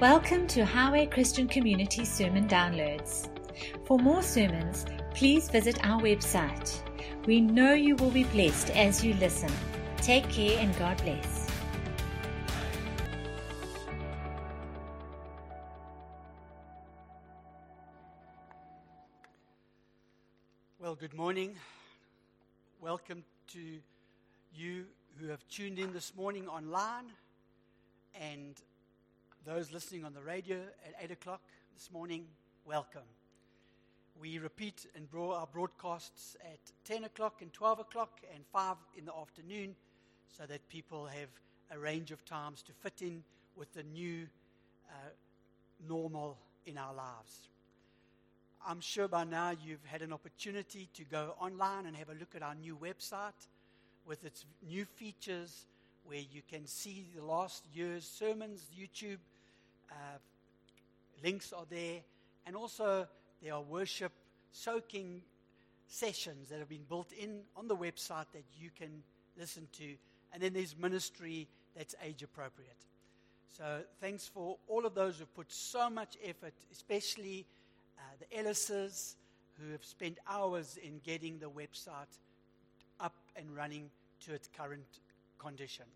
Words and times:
Welcome 0.00 0.46
to 0.54 0.64
Highway 0.64 1.06
Christian 1.06 1.48
Community 1.48 2.04
Sermon 2.04 2.46
Downloads. 2.46 3.28
For 3.84 3.98
more 3.98 4.22
sermons, 4.22 4.86
please 5.12 5.50
visit 5.50 5.84
our 5.84 6.00
website. 6.00 6.80
We 7.26 7.40
know 7.40 7.72
you 7.72 7.96
will 7.96 8.12
be 8.12 8.22
blessed 8.22 8.70
as 8.76 9.04
you 9.04 9.14
listen. 9.14 9.50
Take 9.96 10.28
care 10.28 10.56
and 10.60 10.72
God 10.78 11.02
bless. 11.02 11.50
Well, 20.78 20.94
good 20.94 21.14
morning. 21.14 21.56
Welcome 22.80 23.24
to 23.48 23.80
you 24.54 24.84
who 25.18 25.26
have 25.26 25.44
tuned 25.48 25.80
in 25.80 25.92
this 25.92 26.12
morning 26.14 26.46
online 26.46 27.06
and 28.14 28.54
those 29.48 29.72
listening 29.72 30.04
on 30.04 30.12
the 30.12 30.20
radio 30.20 30.58
at 30.84 31.04
8 31.04 31.10
o'clock 31.12 31.40
this 31.74 31.90
morning. 31.90 32.26
Welcome. 32.66 33.08
We 34.20 34.38
repeat 34.38 34.86
and 34.94 35.10
draw 35.10 35.38
our 35.38 35.46
broadcasts 35.46 36.36
at 36.44 36.58
10 36.84 37.04
o'clock 37.04 37.40
and 37.40 37.50
12 37.50 37.80
o'clock 37.80 38.20
and 38.34 38.44
5 38.52 38.76
in 38.98 39.06
the 39.06 39.14
afternoon 39.14 39.74
so 40.36 40.44
that 40.44 40.68
people 40.68 41.06
have 41.06 41.30
a 41.70 41.78
range 41.78 42.10
of 42.10 42.22
times 42.26 42.62
to 42.64 42.72
fit 42.74 43.00
in 43.00 43.24
with 43.56 43.72
the 43.72 43.84
new 43.84 44.26
uh, 44.90 44.92
normal 45.88 46.36
in 46.66 46.76
our 46.76 46.92
lives. 46.92 47.48
I'm 48.66 48.82
sure 48.82 49.08
by 49.08 49.24
now 49.24 49.54
you've 49.64 49.84
had 49.86 50.02
an 50.02 50.12
opportunity 50.12 50.90
to 50.92 51.04
go 51.04 51.34
online 51.40 51.86
and 51.86 51.96
have 51.96 52.10
a 52.10 52.20
look 52.20 52.34
at 52.34 52.42
our 52.42 52.54
new 52.54 52.76
website 52.76 53.46
with 54.06 54.26
its 54.26 54.44
new 54.68 54.84
features 54.84 55.64
where 56.04 56.20
you 56.20 56.42
can 56.50 56.66
see 56.66 57.06
the 57.16 57.24
last 57.24 57.64
year's 57.72 58.04
sermons, 58.04 58.66
YouTube 58.78 59.16
uh, 59.90 60.18
links 61.22 61.52
are 61.52 61.66
there, 61.68 62.00
and 62.46 62.56
also 62.56 63.06
there 63.42 63.54
are 63.54 63.62
worship 63.62 64.12
soaking 64.52 65.22
sessions 65.86 66.50
that 66.50 66.58
have 66.58 66.68
been 66.68 66.84
built 66.88 67.12
in 67.12 67.40
on 67.56 67.68
the 67.68 67.76
website 67.76 68.26
that 68.32 68.44
you 68.58 68.70
can 68.76 69.02
listen 69.38 69.68
to, 69.72 69.94
and 70.32 70.42
then 70.42 70.52
there's 70.52 70.76
ministry 70.76 71.48
that's 71.76 71.94
age 72.04 72.22
appropriate. 72.22 72.76
So 73.56 73.80
thanks 74.00 74.26
for 74.26 74.56
all 74.68 74.84
of 74.84 74.94
those 74.94 75.18
who've 75.18 75.34
put 75.34 75.50
so 75.50 75.88
much 75.88 76.16
effort, 76.24 76.52
especially 76.72 77.46
uh, 77.98 78.02
the 78.18 78.36
Ellises 78.36 79.14
who 79.58 79.72
have 79.72 79.84
spent 79.84 80.18
hours 80.28 80.78
in 80.82 81.00
getting 81.02 81.38
the 81.38 81.50
website 81.50 82.18
up 83.00 83.14
and 83.36 83.54
running 83.56 83.90
to 84.26 84.34
its 84.34 84.48
current 84.56 85.00
condition. 85.38 85.86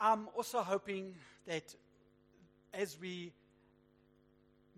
I'm 0.00 0.28
also 0.36 0.62
hoping 0.62 1.14
that 1.46 1.74
as 2.74 2.96
we 3.00 3.32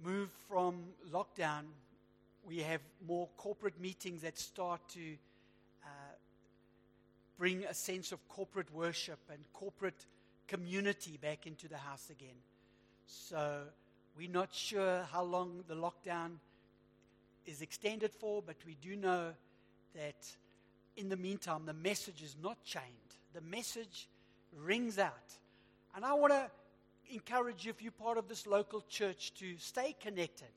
move 0.02 0.30
from 0.48 0.77
lockdown, 1.12 1.64
we 2.47 2.58
have 2.58 2.80
more 3.06 3.28
corporate 3.36 3.80
meetings 3.80 4.22
that 4.22 4.38
start 4.38 4.80
to 4.91 5.14
uh, 5.84 5.88
bring 7.38 7.64
a 7.64 7.74
sense 7.74 8.12
of 8.12 8.28
corporate 8.28 8.72
worship 8.74 9.19
and 9.30 9.38
corporate 9.52 10.06
community 10.48 11.19
back 11.20 11.47
into 11.47 11.69
the 11.69 11.77
house 11.77 12.10
again. 12.10 12.36
So 13.06 13.62
we're 14.16 14.30
not 14.30 14.54
sure 14.54 15.06
how 15.12 15.22
long 15.22 15.64
the 15.69 15.75
lockdown 15.75 16.38
is 17.47 17.62
extended 17.62 18.12
for, 18.12 18.42
but 18.42 18.56
we 18.66 18.77
do 18.80 18.97
know 18.97 19.32
that 19.94 20.36
in 20.97 21.08
the 21.08 21.16
meantime, 21.16 21.62
the 21.66 21.72
message 21.72 22.22
is 22.22 22.36
not 22.42 22.62
chained. 22.64 22.84
The 23.32 23.41
message 23.41 24.08
rings 24.56 24.98
out. 24.98 25.38
And 25.94 26.04
I 26.04 26.14
want 26.14 26.32
to 26.32 26.50
encourage 27.11 27.64
you, 27.64 27.70
if 27.70 27.83
you're 27.83 27.92
part 27.92 28.19
of 28.19 28.28
this 28.28 28.47
local 28.47 28.83
church, 28.89 29.33
to 29.34 29.56
stay 29.58 29.94
connected. 30.00 30.48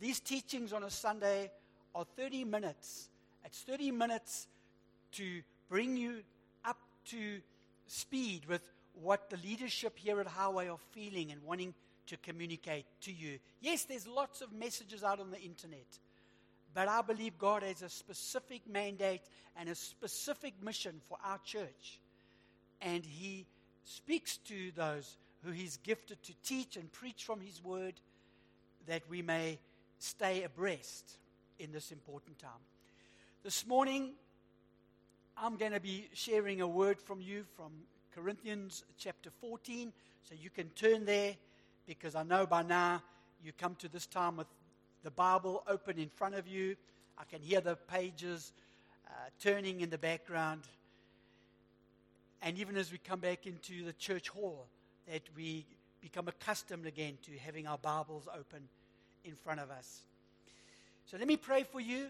These 0.00 0.20
teachings 0.20 0.72
on 0.72 0.82
a 0.82 0.90
Sunday 0.90 1.50
are 1.94 2.04
30 2.16 2.44
minutes. 2.44 3.08
It's 3.44 3.60
30 3.62 3.92
minutes 3.92 4.48
to 5.12 5.42
bring 5.68 5.96
you 5.96 6.22
up 6.64 6.78
to 7.06 7.40
speed 7.86 8.46
with 8.46 8.62
what 9.00 9.30
the 9.30 9.36
leadership 9.38 9.98
here 9.98 10.20
at 10.20 10.26
Highway 10.26 10.68
are 10.68 10.78
feeling 10.92 11.30
and 11.30 11.42
wanting 11.42 11.74
to 12.06 12.16
communicate 12.18 12.84
to 13.02 13.12
you. 13.12 13.38
Yes, 13.60 13.84
there's 13.84 14.06
lots 14.06 14.40
of 14.40 14.52
messages 14.52 15.02
out 15.04 15.20
on 15.20 15.30
the 15.30 15.40
internet, 15.40 15.86
but 16.74 16.88
I 16.88 17.02
believe 17.02 17.38
God 17.38 17.62
has 17.62 17.82
a 17.82 17.88
specific 17.88 18.62
mandate 18.68 19.22
and 19.56 19.68
a 19.68 19.74
specific 19.74 20.54
mission 20.62 21.00
for 21.08 21.18
our 21.24 21.38
church. 21.44 22.00
And 22.80 23.04
He 23.04 23.46
speaks 23.84 24.36
to 24.38 24.70
those 24.74 25.16
who 25.44 25.50
He's 25.50 25.76
gifted 25.78 26.22
to 26.24 26.32
teach 26.42 26.76
and 26.76 26.90
preach 26.92 27.24
from 27.24 27.40
His 27.40 27.62
word 27.62 27.94
that 28.86 29.02
we 29.08 29.22
may 29.22 29.58
stay 29.98 30.42
abreast 30.42 31.18
in 31.58 31.72
this 31.72 31.92
important 31.92 32.38
time. 32.38 32.50
This 33.44 33.66
morning, 33.66 34.12
I'm 35.36 35.56
going 35.56 35.72
to 35.72 35.80
be 35.80 36.08
sharing 36.12 36.60
a 36.60 36.68
word 36.68 37.00
from 37.00 37.20
you 37.20 37.44
from 37.56 37.72
Corinthians 38.14 38.84
chapter 38.98 39.30
14. 39.40 39.92
So 40.28 40.34
you 40.40 40.50
can 40.50 40.68
turn 40.70 41.04
there 41.04 41.34
because 41.86 42.14
I 42.14 42.22
know 42.22 42.46
by 42.46 42.62
now 42.62 43.02
you 43.42 43.52
come 43.52 43.74
to 43.76 43.88
this 43.88 44.06
time 44.06 44.36
with 44.36 44.46
the 45.02 45.10
Bible 45.10 45.64
open 45.66 45.98
in 45.98 46.08
front 46.08 46.34
of 46.34 46.46
you. 46.46 46.76
I 47.18 47.24
can 47.24 47.42
hear 47.42 47.60
the 47.60 47.76
pages 47.76 48.52
uh, 49.08 49.10
turning 49.40 49.80
in 49.80 49.90
the 49.90 49.98
background. 49.98 50.62
And 52.42 52.58
even 52.58 52.76
as 52.76 52.90
we 52.90 52.98
come 52.98 53.20
back 53.20 53.46
into 53.46 53.84
the 53.84 53.92
church 53.92 54.28
hall, 54.28 54.66
that 55.10 55.22
we 55.36 55.64
become 56.00 56.28
accustomed 56.28 56.86
again 56.86 57.16
to 57.24 57.32
having 57.38 57.66
our 57.66 57.78
Bibles 57.78 58.28
open 58.36 58.68
in 59.24 59.34
front 59.36 59.60
of 59.60 59.70
us. 59.70 60.02
So 61.06 61.16
let 61.16 61.28
me 61.28 61.36
pray 61.36 61.62
for 61.62 61.80
you 61.80 62.06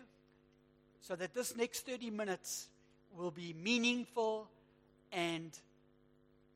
so 1.00 1.14
that 1.16 1.34
this 1.34 1.56
next 1.56 1.86
30 1.86 2.10
minutes 2.10 2.68
will 3.16 3.30
be 3.30 3.54
meaningful 3.62 4.48
and 5.12 5.50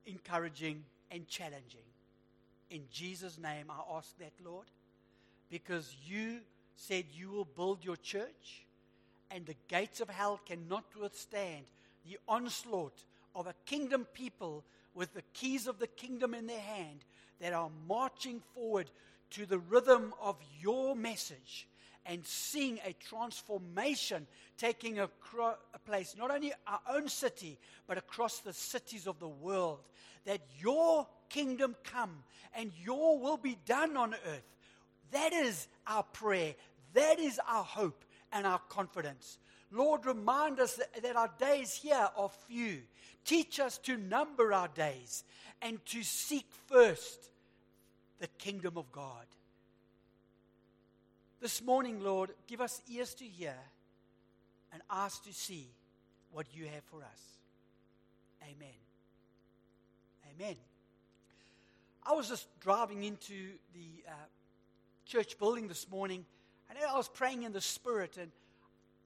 encouraging 0.07 0.83
and 1.11 1.29
challenging. 1.29 1.81
In 2.71 2.83
Jesus' 2.91 3.39
name, 3.39 3.67
I 3.71 3.97
ask 3.97 4.17
that, 4.19 4.33
Lord, 4.45 4.67
because 5.51 5.95
you 6.07 6.39
said 6.77 7.05
you 7.13 7.31
will 7.31 7.45
build 7.45 7.85
your 7.85 7.97
church, 7.97 8.65
and 9.31 9.45
the 9.45 9.57
gates 9.69 10.01
of 10.01 10.09
hell 10.09 10.41
cannot 10.47 10.85
withstand 11.01 11.65
the 12.09 12.19
onslaught 12.29 13.03
of 13.37 13.47
a 13.47 13.55
kingdom 13.67 14.07
people 14.15 14.65
with 14.95 15.13
the 15.15 15.23
keys 15.35 15.69
of 15.69 15.79
the 15.79 15.87
kingdom 15.87 16.35
in 16.35 16.47
their 16.47 16.59
hand 16.59 17.05
that 17.41 17.53
are 17.53 17.71
marching 17.87 18.41
forward 18.55 18.91
to 19.31 19.45
the 19.45 19.59
rhythm 19.59 20.15
of 20.21 20.37
your 20.61 20.97
message 20.97 21.69
and 22.07 22.25
seeing 22.25 22.79
a 22.85 22.95
transformation 22.95 24.27
taking 24.57 24.99
a, 24.99 25.09
cro- 25.21 25.57
a, 25.75 25.79
place, 25.81 26.15
not 26.19 26.31
only 26.31 26.53
our 26.67 26.81
own 26.89 27.09
city, 27.09 27.59
but 27.87 27.99
across 27.99 28.39
the 28.39 28.53
cities 28.53 29.07
of 29.07 29.19
the 29.19 29.29
world. 29.29 29.81
That 30.25 30.41
your 30.59 31.07
kingdom 31.29 31.77
come 31.85 32.23
and 32.55 32.73
your 32.83 33.19
will 33.19 33.37
be 33.37 33.59
done 33.67 33.97
on 33.97 34.15
earth. 34.15 34.57
That 35.13 35.33
is 35.33 35.69
our 35.87 36.03
prayer. 36.05 36.55
That 36.95 37.19
is 37.19 37.39
our 37.47 37.65
hope 37.65 38.05
and 38.33 38.47
our 38.47 38.61
confidence. 38.69 39.39
Lord, 39.71 40.07
remind 40.07 40.61
us 40.61 40.75
that, 40.77 41.03
that 41.03 41.17
our 41.17 41.31
days 41.39 41.75
here 41.75 42.09
are 42.17 42.31
few. 42.49 42.83
Teach 43.27 43.59
us 43.59 43.79
to 43.79 43.97
number 43.97 44.53
our 44.53 44.69
days 44.69 45.25
and 45.61 45.85
to 45.87 46.05
seek 46.05 46.47
first 46.67 47.29
the 48.21 48.29
kingdom 48.39 48.79
of 48.79 48.91
God. 48.93 49.27
This 51.41 51.61
morning, 51.61 52.01
Lord, 52.01 52.31
give 52.47 52.61
us 52.61 52.81
ears 52.89 53.15
to 53.15 53.25
hear 53.25 53.57
and 54.73 54.81
eyes 54.89 55.19
to 55.21 55.35
see 55.35 55.67
what 56.31 56.47
you 56.55 56.67
have 56.67 56.85
for 56.85 57.03
us. 57.03 57.21
Amen. 58.45 58.69
Amen. 60.35 60.57
I 62.05 62.13
was 62.13 62.29
just 62.29 62.47
driving 62.61 63.03
into 63.03 63.35
the 63.75 64.05
uh, 64.09 64.13
church 65.05 65.37
building 65.37 65.67
this 65.67 65.91
morning, 65.91 66.25
and 66.71 66.79
I 66.79 66.97
was 66.97 67.09
praying 67.09 67.43
in 67.43 67.53
the 67.53 67.61
Spirit, 67.61 68.19
and 68.21 68.31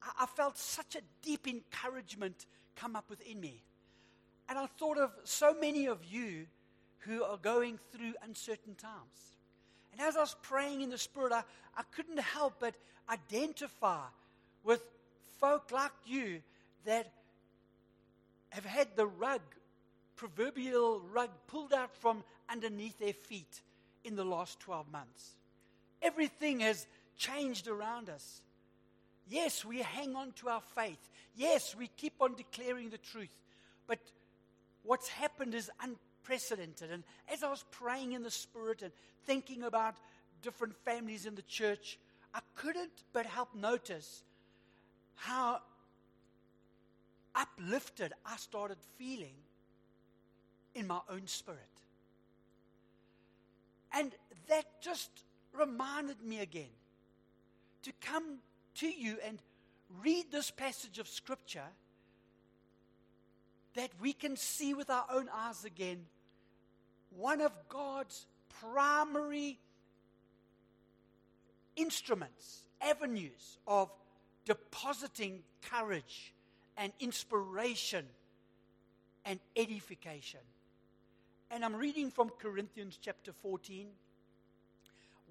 I, 0.03 0.25
I 0.25 0.27
felt 0.27 0.59
such 0.59 0.95
a 0.95 1.01
deep 1.23 1.49
encouragement 1.49 2.45
come 2.77 2.97
up 2.97 3.09
within 3.09 3.41
me. 3.41 3.63
And 4.51 4.59
I 4.59 4.67
thought 4.67 4.99
of 4.99 5.13
so 5.23 5.55
many 5.55 5.87
of 5.87 6.05
you 6.05 6.47
who 6.99 7.23
are 7.23 7.37
going 7.37 7.79
through 7.93 8.15
uncertain 8.25 8.75
times. 8.75 9.37
And 9.93 10.01
as 10.01 10.17
I 10.17 10.21
was 10.21 10.35
praying 10.43 10.81
in 10.81 10.91
the 10.91 10.99
Spirit, 10.99 11.33
I, 11.33 11.45
I 11.77 11.83
couldn't 11.95 12.19
help 12.19 12.55
but 12.59 12.75
identify 13.09 14.03
with 14.65 14.83
folk 15.39 15.71
like 15.71 15.93
you 16.05 16.43
that 16.85 17.13
have 18.49 18.65
had 18.65 18.89
the 18.97 19.07
rug, 19.07 19.41
proverbial 20.17 21.01
rug, 21.13 21.31
pulled 21.47 21.73
out 21.73 21.95
from 21.97 22.25
underneath 22.51 22.99
their 22.99 23.13
feet 23.13 23.63
in 24.03 24.17
the 24.17 24.25
last 24.25 24.59
12 24.59 24.91
months. 24.91 25.37
Everything 26.03 26.59
has 26.59 26.89
changed 27.17 27.69
around 27.69 28.11
us. 28.11 28.43
Yes, 29.29 29.65
we 29.65 29.79
hang 29.79 30.17
on 30.17 30.33
to 30.41 30.49
our 30.49 30.63
faith. 30.75 31.09
Yes, 31.37 31.77
we 31.77 31.89
keep 31.97 32.15
on 32.21 32.35
declaring 32.35 32.91
the 32.91 32.99
truth. 32.99 33.31
But 33.87 34.01
what's 34.83 35.09
happened 35.09 35.55
is 35.55 35.71
unprecedented. 35.81 36.91
And 36.91 37.05
as 37.33 37.43
I 37.43 37.51
was 37.51 37.65
praying 37.71 38.13
in 38.13 38.23
the 38.23 38.31
Spirit 38.31 38.83
and 38.83 38.93
thinking 39.27 39.63
about 39.63 39.97
different 40.43 40.75
families 40.85 41.27
in 41.27 41.35
the 41.35 41.43
church, 41.43 41.99
I 42.35 42.41
couldn't 42.55 43.05
but 43.13 43.27
help 43.27 43.55
notice 43.55 44.23
how 45.15 45.61
uplifted 47.35 48.13
I 48.25 48.37
started 48.37 48.79
feeling 48.97 49.35
in 50.75 50.87
my 50.87 51.01
own 51.09 51.27
spirit. 51.27 51.61
And 53.93 54.13
that 54.49 54.81
just 54.81 55.11
reminded 55.53 56.23
me 56.23 56.41
again 56.41 56.71
to 57.83 57.93
come 58.01 58.39
to 58.77 58.89
you 58.89 59.17
and 59.25 59.39
read 60.03 60.27
this 60.31 60.51
passage 60.51 60.99
of 60.99 61.09
Scripture 61.09 61.69
that 63.75 63.91
we 64.01 64.13
can 64.13 64.37
see 64.37 64.75
with 64.75 64.91
our 64.91 65.07
own 65.13 65.29
eyes 65.35 65.65
again 65.65 66.07
one 67.17 67.41
of 67.41 67.53
God's 67.69 68.27
primary 68.61 69.59
instruments, 71.77 72.63
avenues 72.81 73.59
of 73.67 73.91
depositing 74.45 75.43
courage 75.71 76.33
and 76.77 76.93
inspiration 77.01 78.05
and 79.25 79.39
edification. 79.57 80.41
And 81.51 81.65
I'm 81.65 81.75
reading 81.75 82.11
from 82.11 82.31
Corinthians 82.31 82.99
chapter 83.01 83.33
14, 83.33 83.89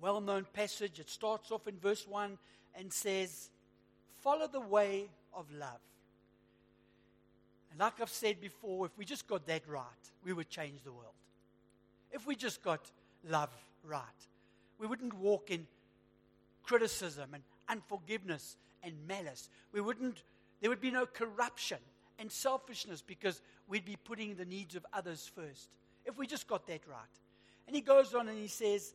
well 0.02 0.22
known 0.22 0.46
passage. 0.54 1.00
It 1.00 1.10
starts 1.10 1.52
off 1.52 1.68
in 1.68 1.78
verse 1.78 2.08
1 2.08 2.38
and 2.76 2.92
says, 2.92 3.50
Follow 4.22 4.48
the 4.48 4.60
way 4.60 5.10
of 5.34 5.46
love. 5.52 5.80
And 7.72 7.80
like 7.80 8.02
I've 8.02 8.10
said 8.10 8.42
before, 8.42 8.86
if 8.86 8.98
we 8.98 9.06
just 9.06 9.28
got 9.28 9.46
that 9.48 9.68
right, 9.68 9.84
we 10.24 10.34
would 10.34 10.50
change 10.50 10.82
the 10.84 10.92
world. 10.92 11.14
If 12.12 12.26
we 12.26 12.36
just 12.36 12.64
got 12.64 12.92
love 13.28 13.52
right, 13.84 14.04
we 14.80 14.88
wouldn't 14.88 15.14
walk 15.14 15.52
in 15.52 15.68
criticism 16.64 17.30
and 17.34 17.44
unforgiveness 17.68 18.58
and 18.84 18.94
malice. 19.08 19.50
We 19.72 19.82
wouldn't, 19.82 20.24
there 20.62 20.70
would 20.70 20.82
be 20.82 20.92
no 20.92 21.06
corruption 21.06 21.80
and 22.18 22.32
selfishness 22.32 23.02
because 23.06 23.42
we'd 23.68 23.86
be 23.86 23.96
putting 23.96 24.36
the 24.36 24.46
needs 24.46 24.76
of 24.76 24.86
others 24.92 25.30
first. 25.34 25.70
If 26.06 26.18
we 26.18 26.28
just 26.28 26.48
got 26.48 26.66
that 26.68 26.82
right. 26.88 27.00
And 27.68 27.76
he 27.76 27.82
goes 27.82 28.14
on 28.14 28.28
and 28.28 28.38
he 28.38 28.48
says, 28.48 28.94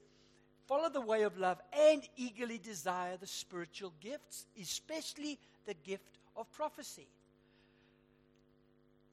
Follow 0.67 0.88
the 0.88 1.00
way 1.00 1.23
of 1.23 1.37
love 1.37 1.61
and 1.73 2.03
eagerly 2.17 2.59
desire 2.59 3.19
the 3.19 3.27
spiritual 3.27 3.93
gifts, 4.00 4.47
especially 4.61 5.38
the 5.67 5.75
gift 5.75 6.19
of 6.37 6.50
prophecy. 6.53 7.06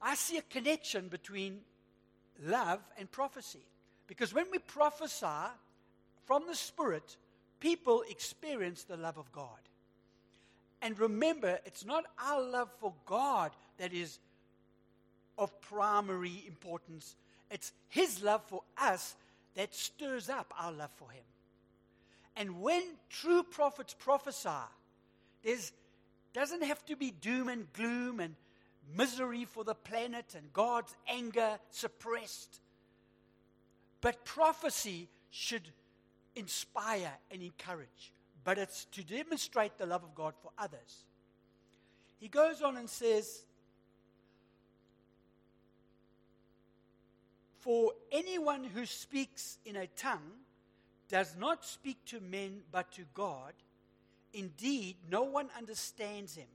I 0.02 0.14
see 0.16 0.36
a 0.36 0.42
connection 0.42 1.08
between 1.08 1.60
love 2.44 2.80
and 2.98 3.10
prophecy. 3.10 3.64
Because 4.06 4.34
when 4.34 4.46
we 4.50 4.58
prophesy 4.58 5.50
from 6.24 6.46
the 6.46 6.54
Spirit, 6.54 7.16
people 7.60 8.02
experience 8.10 8.82
the 8.82 8.96
love 8.96 9.16
of 9.16 9.30
God. 9.32 9.48
And 10.82 10.98
remember, 10.98 11.60
it's 11.64 11.84
not 11.84 12.04
our 12.22 12.42
love 12.42 12.68
for 12.80 12.92
God 13.06 13.52
that 13.78 13.92
is 13.92 14.18
of 15.38 15.60
primary 15.60 16.44
importance, 16.46 17.16
it's 17.50 17.72
His 17.88 18.22
love 18.22 18.42
for 18.48 18.62
us 18.76 19.16
that 19.54 19.74
stirs 19.74 20.28
up 20.28 20.52
our 20.58 20.72
love 20.72 20.90
for 20.96 21.10
Him. 21.10 21.24
And 22.36 22.60
when 22.60 22.82
true 23.08 23.42
prophets 23.42 23.94
prophesy, 23.98 24.50
there's 25.42 25.72
doesn't 26.32 26.64
have 26.64 26.84
to 26.86 26.96
be 26.96 27.10
doom 27.10 27.48
and 27.48 27.70
gloom 27.74 28.18
and 28.20 28.34
misery 28.96 29.44
for 29.44 29.64
the 29.64 29.74
planet 29.74 30.34
and 30.36 30.52
God's 30.52 30.94
anger 31.08 31.58
suppressed. 31.70 32.60
But 34.00 34.24
prophecy 34.24 35.08
should 35.30 35.68
inspire 36.34 37.12
and 37.30 37.42
encourage, 37.42 38.12
but 38.44 38.58
it's 38.58 38.86
to 38.86 39.02
demonstrate 39.02 39.78
the 39.78 39.86
love 39.86 40.02
of 40.02 40.14
God 40.14 40.34
for 40.42 40.50
others. 40.58 41.04
He 42.18 42.28
goes 42.28 42.62
on 42.62 42.76
and 42.76 42.88
says, 42.88 43.44
For 47.58 47.92
anyone 48.10 48.64
who 48.64 48.86
speaks 48.86 49.58
in 49.64 49.76
a 49.76 49.86
tongue 49.86 50.32
does 51.08 51.36
not 51.38 51.64
speak 51.64 52.04
to 52.06 52.20
men 52.20 52.62
but 52.72 52.90
to 52.92 53.02
God. 53.14 53.52
Indeed, 54.32 54.96
no 55.10 55.22
one 55.22 55.48
understands 55.56 56.34
him. 56.34 56.48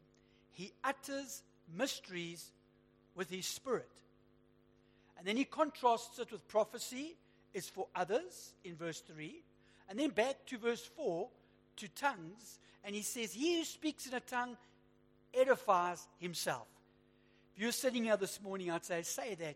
He 0.51 0.73
utters 0.83 1.43
mysteries 1.75 2.51
with 3.15 3.29
his 3.29 3.45
spirit. 3.45 3.89
And 5.17 5.25
then 5.25 5.37
he 5.37 5.45
contrasts 5.45 6.19
it 6.19 6.31
with 6.31 6.47
prophecy 6.47 7.15
is 7.53 7.67
for 7.67 7.87
others 7.95 8.53
in 8.63 8.75
verse 8.75 9.01
3. 9.01 9.41
And 9.89 9.99
then 9.99 10.09
back 10.09 10.45
to 10.47 10.57
verse 10.57 10.85
4 10.95 11.27
to 11.77 11.87
tongues. 11.89 12.59
And 12.83 12.95
he 12.95 13.01
says, 13.01 13.33
He 13.33 13.57
who 13.57 13.63
speaks 13.63 14.05
in 14.05 14.13
a 14.13 14.19
tongue 14.19 14.57
edifies 15.33 16.07
himself. 16.19 16.67
If 17.55 17.63
you're 17.63 17.71
sitting 17.71 18.03
here 18.03 18.17
this 18.17 18.41
morning, 18.41 18.69
I'd 18.69 18.85
say, 18.85 19.01
say 19.01 19.35
that 19.35 19.55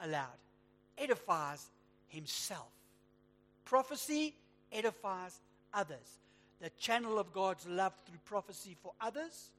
aloud. 0.00 0.26
Edifies 0.98 1.70
himself. 2.08 2.72
Prophecy 3.64 4.34
edifies 4.72 5.40
others. 5.72 6.18
The 6.60 6.70
channel 6.78 7.18
of 7.18 7.32
God's 7.32 7.66
love 7.66 7.94
through 8.06 8.18
prophecy 8.24 8.76
for 8.82 8.92
others. 9.00 9.50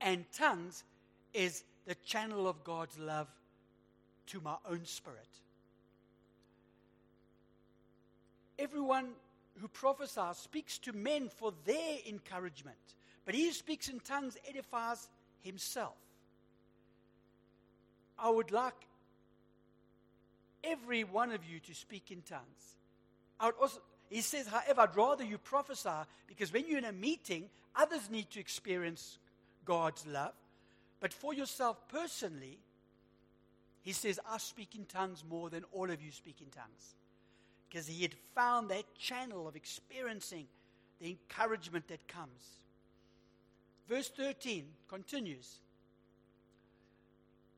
And 0.00 0.24
tongues 0.32 0.84
is 1.32 1.64
the 1.86 1.94
channel 2.04 2.48
of 2.48 2.64
God's 2.64 2.98
love 2.98 3.28
to 4.28 4.40
my 4.40 4.56
own 4.68 4.84
spirit. 4.84 5.28
Everyone 8.58 9.08
who 9.60 9.68
prophesies 9.68 10.36
speaks 10.36 10.78
to 10.78 10.92
men 10.92 11.28
for 11.28 11.52
their 11.64 11.98
encouragement, 12.08 12.76
but 13.24 13.34
he 13.34 13.46
who 13.46 13.52
speaks 13.52 13.88
in 13.88 14.00
tongues 14.00 14.36
edifies 14.48 15.08
himself. 15.42 15.94
I 18.18 18.30
would 18.30 18.50
like 18.50 18.74
every 20.64 21.04
one 21.04 21.32
of 21.32 21.44
you 21.44 21.60
to 21.60 21.74
speak 21.74 22.10
in 22.10 22.22
tongues. 22.22 22.74
I 23.38 23.46
would 23.46 23.54
also, 23.60 23.80
he 24.08 24.20
says, 24.20 24.46
however, 24.46 24.82
I'd 24.82 24.96
rather 24.96 25.24
you 25.24 25.38
prophesy 25.38 25.90
because 26.26 26.52
when 26.52 26.66
you're 26.66 26.78
in 26.78 26.84
a 26.84 26.92
meeting, 26.92 27.48
others 27.74 28.10
need 28.10 28.30
to 28.30 28.40
experience 28.40 29.18
God's 29.66 30.06
love. 30.06 30.32
But 31.00 31.12
for 31.12 31.34
yourself 31.34 31.76
personally, 31.88 32.58
he 33.82 33.92
says, 33.92 34.18
I 34.28 34.38
speak 34.38 34.74
in 34.74 34.86
tongues 34.86 35.22
more 35.28 35.50
than 35.50 35.64
all 35.72 35.90
of 35.90 36.02
you 36.02 36.10
speak 36.10 36.40
in 36.40 36.48
tongues. 36.48 36.94
Because 37.68 37.86
he 37.86 38.02
had 38.02 38.14
found 38.34 38.70
that 38.70 38.94
channel 38.98 39.46
of 39.46 39.54
experiencing 39.56 40.46
the 41.00 41.10
encouragement 41.10 41.88
that 41.88 42.08
comes. 42.08 42.60
Verse 43.88 44.08
13 44.08 44.64
continues. 44.88 45.58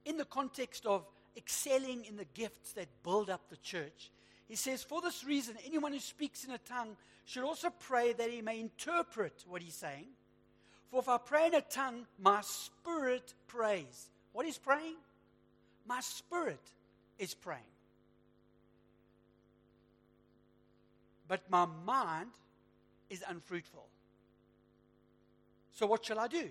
In 0.04 0.16
the 0.16 0.24
context 0.24 0.84
of 0.86 1.06
excelling 1.36 2.04
in 2.04 2.16
the 2.16 2.26
gifts 2.34 2.72
that 2.72 2.88
build 3.02 3.30
up 3.30 3.48
the 3.48 3.56
church, 3.58 4.10
he 4.48 4.56
says, 4.56 4.82
For 4.82 5.00
this 5.00 5.24
reason, 5.24 5.56
anyone 5.64 5.92
who 5.92 6.00
speaks 6.00 6.44
in 6.44 6.50
a 6.50 6.58
tongue 6.58 6.96
should 7.24 7.44
also 7.44 7.70
pray 7.70 8.12
that 8.14 8.30
he 8.30 8.42
may 8.42 8.60
interpret 8.60 9.44
what 9.46 9.62
he's 9.62 9.74
saying. 9.74 10.08
For 10.90 11.00
if 11.00 11.08
I 11.08 11.18
pray 11.18 11.46
in 11.48 11.54
a 11.54 11.60
tongue, 11.60 12.06
my 12.18 12.40
spirit 12.40 13.34
prays. 13.46 14.08
What 14.32 14.46
is 14.46 14.58
praying? 14.58 14.96
My 15.86 16.00
spirit 16.00 16.60
is 17.18 17.34
praying. 17.34 17.60
But 21.26 21.42
my 21.50 21.66
mind 21.84 22.30
is 23.10 23.22
unfruitful. 23.28 23.86
So 25.74 25.86
what 25.86 26.04
shall 26.04 26.18
I 26.18 26.26
do? 26.26 26.48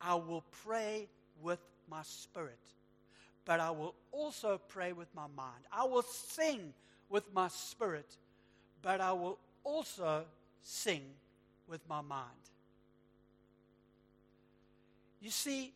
I 0.00 0.14
will 0.14 0.44
pray 0.64 1.08
with 1.42 1.58
my 1.90 2.02
spirit, 2.02 2.58
but 3.44 3.60
I 3.60 3.70
will 3.70 3.94
also 4.12 4.60
pray 4.68 4.92
with 4.92 5.08
my 5.14 5.26
mind. 5.36 5.64
I 5.72 5.84
will 5.84 6.02
sing 6.02 6.72
with 7.08 7.24
my 7.34 7.48
spirit, 7.48 8.16
but 8.82 9.00
I 9.00 9.12
will 9.12 9.38
also 9.64 10.24
sing 10.62 11.02
with 11.66 11.80
my 11.88 12.00
mind. 12.00 12.26
You 15.20 15.30
see, 15.30 15.72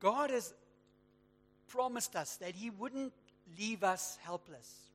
God 0.00 0.30
has 0.30 0.54
promised 1.68 2.16
us 2.16 2.36
that 2.36 2.54
He 2.54 2.70
wouldn't 2.70 3.12
leave 3.58 3.84
us 3.84 4.18
helpless. 4.22 4.90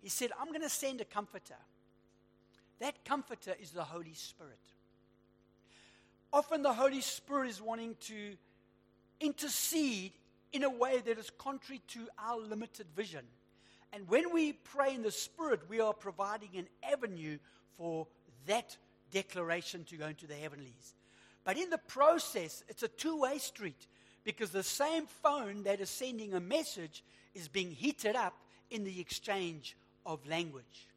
He 0.00 0.08
said, 0.08 0.30
I'm 0.40 0.48
going 0.48 0.62
to 0.62 0.68
send 0.68 1.00
a 1.00 1.04
comforter. 1.04 1.56
That 2.80 3.04
comforter 3.04 3.54
is 3.60 3.70
the 3.70 3.84
Holy 3.84 4.14
Spirit. 4.14 4.58
Often 6.32 6.62
the 6.62 6.72
Holy 6.72 7.00
Spirit 7.00 7.50
is 7.50 7.60
wanting 7.60 7.94
to 8.06 8.34
intercede 9.20 10.12
in 10.52 10.64
a 10.64 10.70
way 10.70 11.00
that 11.04 11.18
is 11.18 11.30
contrary 11.38 11.80
to 11.88 12.08
our 12.18 12.38
limited 12.40 12.86
vision. 12.96 13.24
And 13.92 14.08
when 14.08 14.32
we 14.32 14.52
pray 14.52 14.94
in 14.94 15.02
the 15.02 15.10
Spirit, 15.10 15.60
we 15.68 15.80
are 15.80 15.92
providing 15.92 16.50
an 16.56 16.66
avenue 16.82 17.38
for 17.76 18.06
that 18.46 18.76
declaration 19.10 19.84
to 19.84 19.96
go 19.96 20.06
into 20.06 20.26
the 20.26 20.34
heavenlies. 20.34 20.94
But 21.44 21.56
in 21.56 21.70
the 21.70 21.78
process, 21.78 22.62
it's 22.68 22.82
a 22.82 22.88
two 22.88 23.20
way 23.20 23.38
street 23.38 23.86
Because 24.24 24.50
the 24.50 24.62
same 24.62 25.06
phone 25.06 25.64
that 25.64 25.80
is 25.80 25.90
sending 25.90 26.34
a 26.34 26.40
message 26.40 27.02
is 27.34 27.48
being 27.48 27.70
heated 27.70 28.16
up 28.16 28.34
in 28.70 28.84
the 28.84 29.00
exchange 29.00 29.76
of 30.06 30.26
language. 30.26 30.88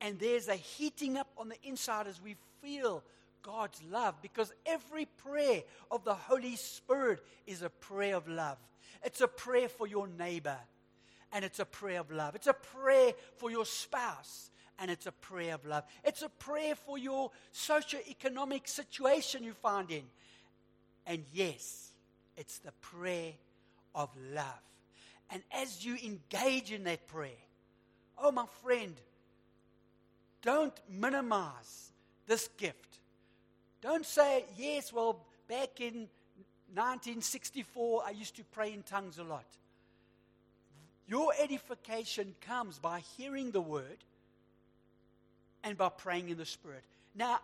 And 0.00 0.18
there's 0.18 0.48
a 0.48 0.54
heating 0.54 1.16
up 1.16 1.28
on 1.38 1.48
the 1.48 1.56
inside 1.62 2.06
as 2.06 2.20
we 2.20 2.36
feel 2.62 3.02
God's 3.42 3.80
love 3.90 4.20
because 4.20 4.52
every 4.66 5.06
prayer 5.06 5.62
of 5.90 6.04
the 6.04 6.14
Holy 6.14 6.56
Spirit 6.56 7.20
is 7.46 7.62
a 7.62 7.70
prayer 7.70 8.16
of 8.16 8.28
love. 8.28 8.58
It's 9.04 9.20
a 9.20 9.28
prayer 9.28 9.68
for 9.68 9.86
your 9.86 10.08
neighbor, 10.08 10.58
and 11.32 11.44
it's 11.44 11.60
a 11.60 11.64
prayer 11.64 12.00
of 12.00 12.10
love. 12.10 12.34
It's 12.34 12.48
a 12.48 12.52
prayer 12.52 13.12
for 13.36 13.50
your 13.50 13.64
spouse, 13.64 14.50
and 14.78 14.90
it's 14.90 15.06
a 15.06 15.12
prayer 15.12 15.54
of 15.54 15.64
love. 15.64 15.84
It's 16.04 16.22
a 16.22 16.28
prayer 16.28 16.74
for 16.74 16.98
your 16.98 17.30
socio-economic 17.52 18.68
situation 18.68 19.42
you 19.42 19.52
find 19.52 19.90
in. 19.90 20.04
And 21.06 21.24
yes, 21.32 21.92
it's 22.36 22.58
the 22.58 22.72
prayer 22.80 23.32
of 23.94 24.10
love. 24.32 24.44
And 25.30 25.42
as 25.52 25.84
you 25.84 25.96
engage 26.04 26.72
in 26.72 26.84
that 26.84 27.06
prayer, 27.08 27.30
oh, 28.18 28.30
my 28.30 28.46
friend, 28.62 28.94
don't 30.42 30.78
minimize 30.88 31.90
this 32.26 32.48
gift. 32.58 32.98
Don't 33.80 34.06
say, 34.06 34.44
yes, 34.56 34.92
well, 34.92 35.24
back 35.48 35.80
in 35.80 36.08
1964, 36.74 38.02
I 38.06 38.10
used 38.10 38.36
to 38.36 38.44
pray 38.44 38.72
in 38.72 38.82
tongues 38.82 39.18
a 39.18 39.24
lot. 39.24 39.46
Your 41.08 41.32
edification 41.40 42.34
comes 42.40 42.78
by 42.78 43.00
hearing 43.16 43.52
the 43.52 43.60
word 43.60 43.98
and 45.66 45.76
by 45.76 45.88
praying 45.88 46.28
in 46.28 46.38
the 46.38 46.46
Spirit. 46.46 46.84
Now, 47.16 47.40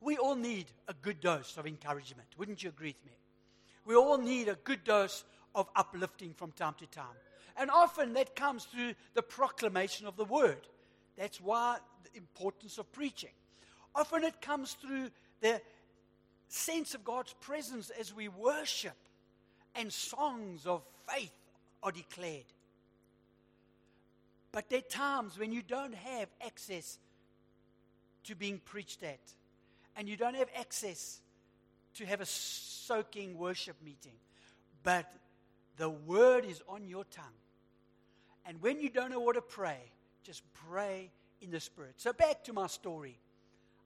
we 0.00 0.16
all 0.16 0.34
need 0.34 0.64
a 0.88 0.94
good 0.94 1.20
dose 1.20 1.58
of 1.58 1.66
encouragement. 1.66 2.26
Wouldn't 2.38 2.62
you 2.62 2.70
agree 2.70 2.88
with 2.88 3.04
me? 3.04 3.12
We 3.84 3.94
all 3.94 4.16
need 4.16 4.48
a 4.48 4.56
good 4.64 4.82
dose 4.82 5.24
of 5.54 5.68
uplifting 5.76 6.32
from 6.32 6.52
time 6.52 6.74
to 6.78 6.86
time. 6.86 7.04
And 7.58 7.70
often 7.70 8.14
that 8.14 8.34
comes 8.34 8.64
through 8.64 8.94
the 9.14 9.22
proclamation 9.22 10.06
of 10.06 10.16
the 10.16 10.24
word. 10.24 10.66
That's 11.18 11.38
why 11.38 11.76
the 12.04 12.18
importance 12.18 12.78
of 12.78 12.90
preaching. 12.92 13.30
Often 13.94 14.24
it 14.24 14.40
comes 14.40 14.72
through 14.72 15.10
the 15.42 15.60
sense 16.48 16.94
of 16.94 17.04
God's 17.04 17.34
presence 17.40 17.90
as 17.90 18.14
we 18.14 18.28
worship 18.28 18.96
and 19.74 19.92
songs 19.92 20.66
of 20.66 20.82
faith 21.12 21.36
are 21.82 21.92
declared. 21.92 22.44
But 24.50 24.70
there 24.70 24.78
are 24.78 24.82
times 24.82 25.38
when 25.38 25.52
you 25.52 25.60
don't 25.60 25.94
have 25.94 26.28
access 26.44 26.98
to 28.26 28.34
being 28.34 28.60
preached 28.64 29.02
at, 29.02 29.20
and 29.96 30.08
you 30.08 30.16
don't 30.16 30.36
have 30.36 30.48
access 30.56 31.20
to 31.94 32.06
have 32.06 32.20
a 32.20 32.26
soaking 32.26 33.38
worship 33.38 33.76
meeting, 33.84 34.12
but 34.82 35.12
the 35.76 35.88
word 35.88 36.44
is 36.44 36.62
on 36.68 36.86
your 36.86 37.04
tongue. 37.04 37.24
And 38.44 38.60
when 38.62 38.80
you 38.80 38.90
don't 38.90 39.10
know 39.10 39.20
what 39.20 39.34
to 39.34 39.42
pray, 39.42 39.80
just 40.22 40.42
pray 40.68 41.10
in 41.40 41.50
the 41.50 41.60
Spirit. 41.60 41.94
So, 41.96 42.12
back 42.12 42.44
to 42.44 42.52
my 42.52 42.66
story. 42.66 43.18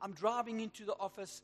I'm 0.02 0.12
driving 0.12 0.60
into 0.60 0.84
the 0.84 0.94
office, 0.98 1.42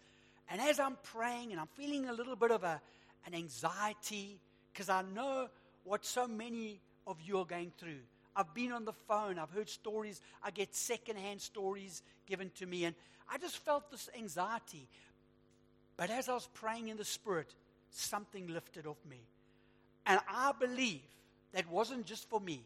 and 0.51 0.61
as 0.61 0.81
I'm 0.81 0.97
praying, 1.03 1.53
and 1.53 1.61
I'm 1.61 1.69
feeling 1.75 2.09
a 2.09 2.13
little 2.13 2.37
bit 2.37 2.51
of 2.51 2.65
a, 2.65 2.81
an 3.27 3.35
anxiety, 3.35 4.39
because 4.73 4.89
I 4.89 5.03
know 5.15 5.49
what 5.85 6.05
so 6.05 6.27
many 6.27 6.81
of 7.07 7.21
you 7.21 7.39
are 7.39 7.45
going 7.45 7.73
through. 7.79 8.01
I've 8.37 8.53
been 8.53 8.73
on 8.73 8.85
the 8.85 8.93
phone, 8.93 9.39
I've 9.39 9.51
heard 9.51 9.71
stories, 9.71 10.21
I 10.43 10.51
get 10.51 10.75
secondhand 10.75 11.41
stories 11.41 12.03
given 12.27 12.51
to 12.57 12.67
me, 12.67 12.85
and 12.85 12.95
I 13.33 13.39
just 13.39 13.57
felt 13.57 13.91
this 13.91 14.11
anxiety. 14.17 14.89
But 15.97 16.11
as 16.11 16.29
I 16.29 16.35
was 16.35 16.49
praying 16.53 16.89
in 16.89 16.99
the 16.99 17.05
Spirit, 17.05 17.55
something 17.91 18.47
lifted 18.49 18.87
off 18.87 18.99
me. 19.09 19.23
And 20.05 20.21
I 20.29 20.53
believe 20.59 21.01
that 21.53 21.69
wasn't 21.71 22.05
just 22.05 22.29
for 22.29 22.39
me, 22.39 22.63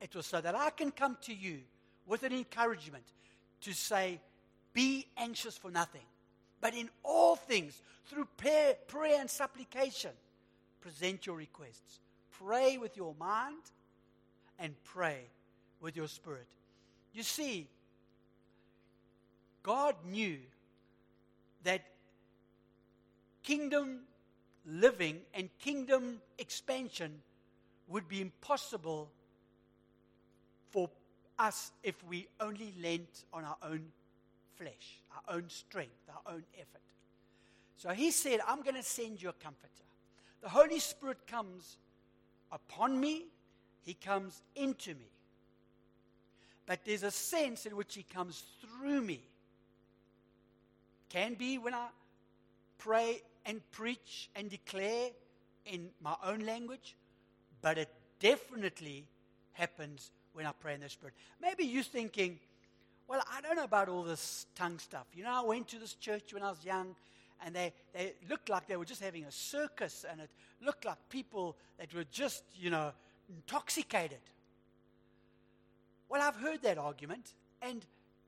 it 0.00 0.14
was 0.14 0.26
so 0.26 0.40
that 0.40 0.56
I 0.56 0.70
can 0.70 0.90
come 0.90 1.16
to 1.22 1.34
you 1.34 1.60
with 2.06 2.24
an 2.24 2.32
encouragement 2.32 3.04
to 3.62 3.72
say, 3.72 4.20
Be 4.72 5.06
anxious 5.16 5.56
for 5.56 5.70
nothing, 5.70 6.04
but 6.60 6.74
in 6.74 6.90
all 7.04 7.36
things, 7.36 7.80
through 8.06 8.26
prayer, 8.36 8.74
prayer 8.88 9.20
and 9.20 9.30
supplication, 9.30 10.10
present 10.80 11.24
your 11.24 11.36
requests. 11.36 12.00
Pray 12.32 12.76
with 12.76 12.96
your 12.96 13.14
mind 13.18 13.62
and 14.58 14.74
pray 14.84 15.20
with 15.80 15.96
your 15.96 16.08
spirit. 16.08 16.48
You 17.12 17.22
see, 17.22 17.68
God 19.62 19.94
knew 20.06 20.38
that 21.62 21.82
kingdom 23.42 24.00
living 24.66 25.20
and 25.34 25.48
kingdom 25.58 26.20
expansion 26.38 27.20
would 27.88 28.08
be 28.08 28.20
impossible 28.20 29.10
for 30.70 30.90
us 31.38 31.72
if 31.82 32.02
we 32.04 32.26
only 32.40 32.72
lent 32.80 33.24
on 33.32 33.44
our 33.44 33.56
own 33.62 33.84
flesh, 34.56 35.02
our 35.14 35.36
own 35.36 35.44
strength, 35.48 35.92
our 36.08 36.34
own 36.34 36.42
effort. 36.54 36.80
So 37.76 37.90
he 37.90 38.10
said, 38.10 38.40
I'm 38.46 38.62
going 38.62 38.76
to 38.76 38.82
send 38.82 39.20
you 39.20 39.28
a 39.28 39.34
comforter. 39.34 39.68
The 40.42 40.48
Holy 40.48 40.78
Spirit 40.78 41.26
comes 41.26 41.76
upon 42.52 42.98
me, 42.98 43.26
he 43.84 43.94
comes 43.94 44.42
into 44.56 44.90
me. 44.90 45.06
But 46.66 46.80
there's 46.84 47.02
a 47.02 47.10
sense 47.10 47.66
in 47.66 47.76
which 47.76 47.94
he 47.94 48.02
comes 48.02 48.42
through 48.60 49.02
me. 49.02 49.20
Can 51.10 51.34
be 51.34 51.58
when 51.58 51.74
I 51.74 51.88
pray 52.78 53.22
and 53.46 53.60
preach 53.70 54.30
and 54.34 54.50
declare 54.50 55.10
in 55.66 55.90
my 56.02 56.16
own 56.24 56.40
language, 56.40 56.96
but 57.62 57.78
it 57.78 57.90
definitely 58.20 59.04
happens 59.52 60.10
when 60.32 60.46
I 60.46 60.52
pray 60.52 60.74
in 60.74 60.80
the 60.80 60.88
Spirit. 60.88 61.14
Maybe 61.40 61.64
you're 61.64 61.82
thinking, 61.82 62.38
well, 63.06 63.22
I 63.30 63.40
don't 63.40 63.56
know 63.56 63.64
about 63.64 63.88
all 63.88 64.02
this 64.02 64.46
tongue 64.54 64.78
stuff. 64.78 65.06
You 65.14 65.24
know, 65.24 65.32
I 65.32 65.46
went 65.46 65.68
to 65.68 65.78
this 65.78 65.94
church 65.94 66.32
when 66.32 66.42
I 66.42 66.50
was 66.50 66.64
young, 66.64 66.96
and 67.44 67.54
they, 67.54 67.72
they 67.92 68.14
looked 68.28 68.48
like 68.48 68.66
they 68.66 68.76
were 68.76 68.84
just 68.84 69.02
having 69.02 69.24
a 69.24 69.32
circus, 69.32 70.04
and 70.10 70.20
it 70.20 70.30
looked 70.62 70.84
like 70.84 70.96
people 71.10 71.56
that 71.78 71.92
were 71.94 72.04
just, 72.10 72.42
you 72.54 72.70
know, 72.70 72.92
intoxicated. 73.28 74.18
Well, 76.08 76.22
I've 76.22 76.36
heard 76.36 76.62
that 76.62 76.78
argument, 76.78 77.34
and 77.62 77.84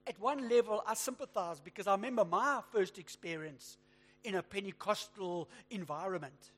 at 0.07 0.19
one 0.21 0.49
level, 0.49 0.83
I 0.87 0.95
sympathize 0.95 1.61
because 1.61 1.87
I 1.87 1.93
remember 1.93 2.25
my 2.25 2.61
first 2.73 2.99
experience 2.99 3.77
in 4.25 4.35
a 4.35 4.43
Pentecostal 4.43 5.49
environment. 5.71 6.51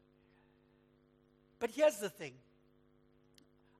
But 1.58 1.70
here's 1.70 1.96
the 1.96 2.08
thing 2.08 2.32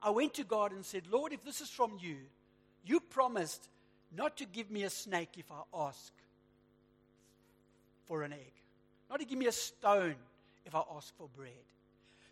I 0.03 0.11
went 0.11 0.35
to 0.35 0.45
God 0.45 0.73
and 0.73 0.85
said, 0.85 1.05
Lord, 1.11 1.33
if 1.33 1.45
this 1.45 1.61
is 1.61 1.69
from 1.69 1.99
you, 2.01 2.17
you 2.85 3.01
promised 3.01 3.69
not 4.17 4.37
to 4.39 4.47
give 4.47 4.71
me 4.71 4.85
a 4.85 4.91
snake 4.91 5.31
if 5.37 5.51
I 5.51 5.63
ask 5.87 6.13
for 8.07 8.23
an 8.23 8.33
egg, 8.33 8.53
not 9.11 9.21
to 9.21 9.27
give 9.27 9.39
me 9.39 9.47
a 9.47 9.53
stone 9.53 10.17
if 10.65 10.75
I 10.75 10.83
ask 10.97 11.15
for 11.17 11.29
bread. 11.37 11.53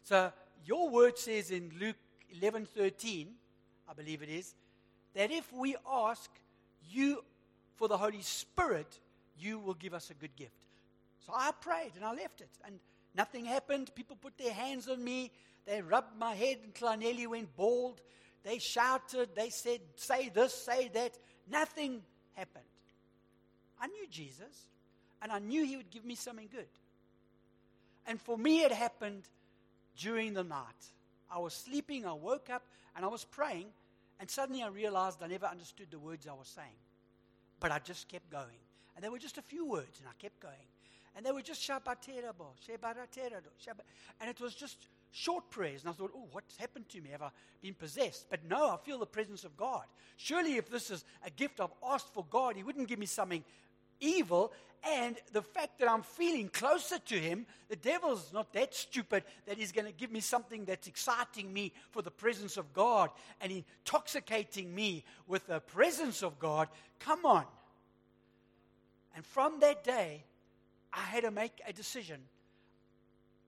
So 0.02 0.32
your 0.64 0.88
word 0.88 1.18
says 1.18 1.50
in 1.50 1.70
Luke 1.78 1.96
11 2.34 2.66
13, 2.66 3.28
I 3.88 3.92
believe 3.92 4.22
it 4.22 4.28
is, 4.28 4.54
that 5.14 5.30
if 5.30 5.52
we 5.52 5.76
ask 5.90 6.30
you 6.90 7.22
for 7.76 7.88
the 7.88 7.96
Holy 7.96 8.22
Spirit, 8.22 8.98
you 9.38 9.58
will 9.58 9.74
give 9.74 9.94
us 9.94 10.10
a 10.10 10.14
good 10.14 10.34
gift. 10.36 10.66
So 11.26 11.32
I 11.34 11.50
prayed 11.60 11.92
and 11.96 12.04
I 12.04 12.12
left 12.12 12.40
it, 12.40 12.50
and 12.64 12.78
nothing 13.14 13.44
happened. 13.44 13.94
People 13.94 14.16
put 14.16 14.36
their 14.38 14.52
hands 14.52 14.88
on 14.88 15.02
me. 15.02 15.30
They 15.66 15.82
rubbed 15.82 16.16
my 16.18 16.34
head 16.34 16.58
until 16.64 16.88
I 16.88 16.96
nearly 16.96 17.26
went 17.26 17.54
bald. 17.56 18.00
They 18.44 18.58
shouted. 18.58 19.30
They 19.34 19.50
said, 19.50 19.80
Say 19.96 20.28
this, 20.28 20.54
say 20.54 20.88
that. 20.94 21.18
Nothing 21.50 22.02
happened. 22.34 22.64
I 23.80 23.88
knew 23.88 24.06
Jesus, 24.10 24.66
and 25.20 25.32
I 25.32 25.38
knew 25.38 25.64
He 25.64 25.76
would 25.76 25.90
give 25.90 26.04
me 26.04 26.14
something 26.14 26.48
good. 26.50 26.68
And 28.06 28.20
for 28.20 28.38
me, 28.38 28.62
it 28.62 28.72
happened 28.72 29.24
during 29.96 30.34
the 30.34 30.44
night. 30.44 30.92
I 31.30 31.38
was 31.38 31.54
sleeping, 31.54 32.06
I 32.06 32.12
woke 32.12 32.50
up, 32.50 32.62
and 32.94 33.04
I 33.04 33.08
was 33.08 33.24
praying, 33.24 33.66
and 34.20 34.30
suddenly 34.30 34.62
I 34.62 34.68
realized 34.68 35.22
I 35.22 35.26
never 35.26 35.46
understood 35.46 35.88
the 35.90 35.98
words 35.98 36.26
I 36.26 36.32
was 36.32 36.48
saying. 36.48 36.78
But 37.60 37.72
I 37.72 37.78
just 37.78 38.08
kept 38.08 38.30
going. 38.30 38.60
And 38.94 39.04
there 39.04 39.10
were 39.10 39.18
just 39.18 39.38
a 39.38 39.42
few 39.42 39.66
words, 39.66 40.00
and 40.00 40.08
I 40.08 40.12
kept 40.18 40.40
going. 40.40 40.54
And 41.14 41.24
they 41.24 41.32
were 41.32 41.42
just 41.42 41.66
shabaterabo, 41.66 42.46
shebaraterado, 42.66 43.50
and 44.20 44.30
it 44.30 44.40
was 44.40 44.54
just 44.54 44.88
short 45.12 45.48
prayers. 45.50 45.82
And 45.82 45.90
I 45.90 45.92
thought, 45.92 46.12
oh, 46.14 46.28
what's 46.32 46.56
happened 46.58 46.88
to 46.90 47.00
me? 47.00 47.10
Have 47.10 47.22
I 47.22 47.30
been 47.62 47.74
possessed? 47.74 48.26
But 48.28 48.40
no, 48.48 48.70
I 48.70 48.76
feel 48.76 48.98
the 48.98 49.06
presence 49.06 49.44
of 49.44 49.56
God. 49.56 49.84
Surely, 50.16 50.56
if 50.56 50.70
this 50.70 50.90
is 50.90 51.04
a 51.24 51.30
gift 51.30 51.60
I've 51.60 51.70
asked 51.86 52.12
for 52.12 52.24
God, 52.28 52.56
He 52.56 52.62
wouldn't 52.62 52.88
give 52.88 52.98
me 52.98 53.06
something 53.06 53.42
evil. 54.00 54.52
And 54.88 55.16
the 55.32 55.42
fact 55.42 55.80
that 55.80 55.90
I'm 55.90 56.02
feeling 56.02 56.48
closer 56.48 56.98
to 56.98 57.14
Him, 57.18 57.46
the 57.68 57.76
devil's 57.76 58.32
not 58.32 58.52
that 58.52 58.74
stupid 58.74 59.24
that 59.46 59.58
He's 59.58 59.72
going 59.72 59.86
to 59.86 59.92
give 59.92 60.12
me 60.12 60.20
something 60.20 60.64
that's 60.64 60.86
exciting 60.86 61.52
me 61.52 61.72
for 61.90 62.02
the 62.02 62.10
presence 62.10 62.56
of 62.56 62.72
God 62.72 63.10
and 63.40 63.50
intoxicating 63.50 64.74
me 64.74 65.04
with 65.26 65.46
the 65.46 65.60
presence 65.60 66.22
of 66.22 66.38
God. 66.38 66.68
Come 67.00 67.24
on. 67.24 67.44
And 69.16 69.24
from 69.24 69.60
that 69.60 69.82
day, 69.82 70.24
I 70.92 71.00
had 71.00 71.24
to 71.24 71.30
make 71.30 71.60
a 71.66 71.72
decision. 71.72 72.20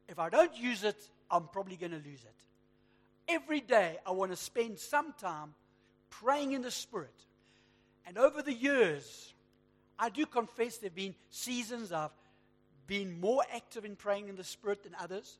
If 0.08 0.18
I 0.18 0.30
don't 0.30 0.56
use 0.56 0.82
it 0.82 0.96
I'm 1.30 1.48
probably 1.48 1.76
going 1.76 1.92
to 1.92 1.98
lose 1.98 2.24
it. 2.24 2.34
Every 3.28 3.60
day, 3.60 3.98
I 4.06 4.12
want 4.12 4.30
to 4.30 4.36
spend 4.36 4.78
some 4.78 5.12
time 5.20 5.54
praying 6.10 6.52
in 6.52 6.62
the 6.62 6.70
Spirit. 6.70 7.14
And 8.06 8.16
over 8.16 8.40
the 8.40 8.52
years, 8.52 9.34
I 9.98 10.08
do 10.10 10.26
confess 10.26 10.76
there 10.76 10.88
have 10.88 10.94
been 10.94 11.14
seasons 11.30 11.92
I've 11.92 12.10
been 12.86 13.20
more 13.20 13.42
active 13.54 13.84
in 13.84 13.96
praying 13.96 14.28
in 14.28 14.36
the 14.36 14.44
Spirit 14.44 14.82
than 14.84 14.94
others. 14.98 15.38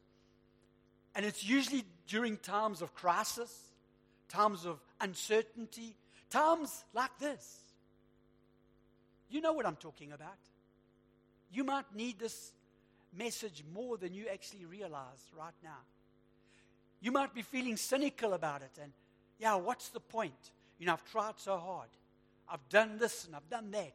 And 1.14 1.24
it's 1.24 1.44
usually 1.44 1.84
during 2.06 2.36
times 2.36 2.82
of 2.82 2.94
crisis, 2.94 3.52
times 4.28 4.66
of 4.66 4.80
uncertainty, 5.00 5.96
times 6.30 6.84
like 6.92 7.18
this. 7.18 7.60
You 9.30 9.40
know 9.40 9.52
what 9.52 9.66
I'm 9.66 9.76
talking 9.76 10.12
about. 10.12 10.38
You 11.50 11.64
might 11.64 11.86
need 11.94 12.18
this 12.18 12.52
message 13.16 13.64
more 13.72 13.96
than 13.96 14.12
you 14.12 14.26
actually 14.32 14.66
realize 14.66 15.30
right 15.36 15.54
now. 15.62 15.78
You 17.00 17.12
might 17.12 17.34
be 17.34 17.42
feeling 17.42 17.76
cynical 17.76 18.34
about 18.34 18.62
it 18.62 18.78
and, 18.82 18.92
yeah, 19.38 19.54
what's 19.54 19.88
the 19.88 20.00
point? 20.00 20.50
You 20.78 20.86
know, 20.86 20.94
I've 20.94 21.10
tried 21.10 21.34
so 21.36 21.56
hard. 21.56 21.88
I've 22.50 22.68
done 22.68 22.98
this 22.98 23.24
and 23.24 23.36
I've 23.36 23.48
done 23.48 23.70
that. 23.70 23.94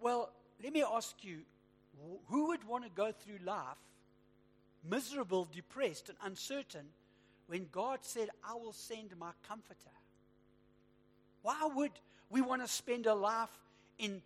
Well, 0.00 0.30
let 0.62 0.72
me 0.72 0.82
ask 0.82 1.22
you 1.22 1.38
who 2.28 2.48
would 2.48 2.64
want 2.64 2.84
to 2.84 2.90
go 2.90 3.12
through 3.12 3.38
life 3.44 3.78
miserable, 4.88 5.48
depressed, 5.52 6.08
and 6.08 6.18
uncertain 6.22 6.86
when 7.48 7.66
God 7.72 8.00
said, 8.02 8.28
I 8.44 8.54
will 8.54 8.72
send 8.72 9.16
my 9.18 9.30
comforter? 9.46 9.76
Why 11.42 11.68
would 11.74 11.92
we 12.30 12.40
want 12.40 12.62
to 12.62 12.68
spend 12.68 13.06
a 13.06 13.14
life 13.14 13.50
in 13.98 14.20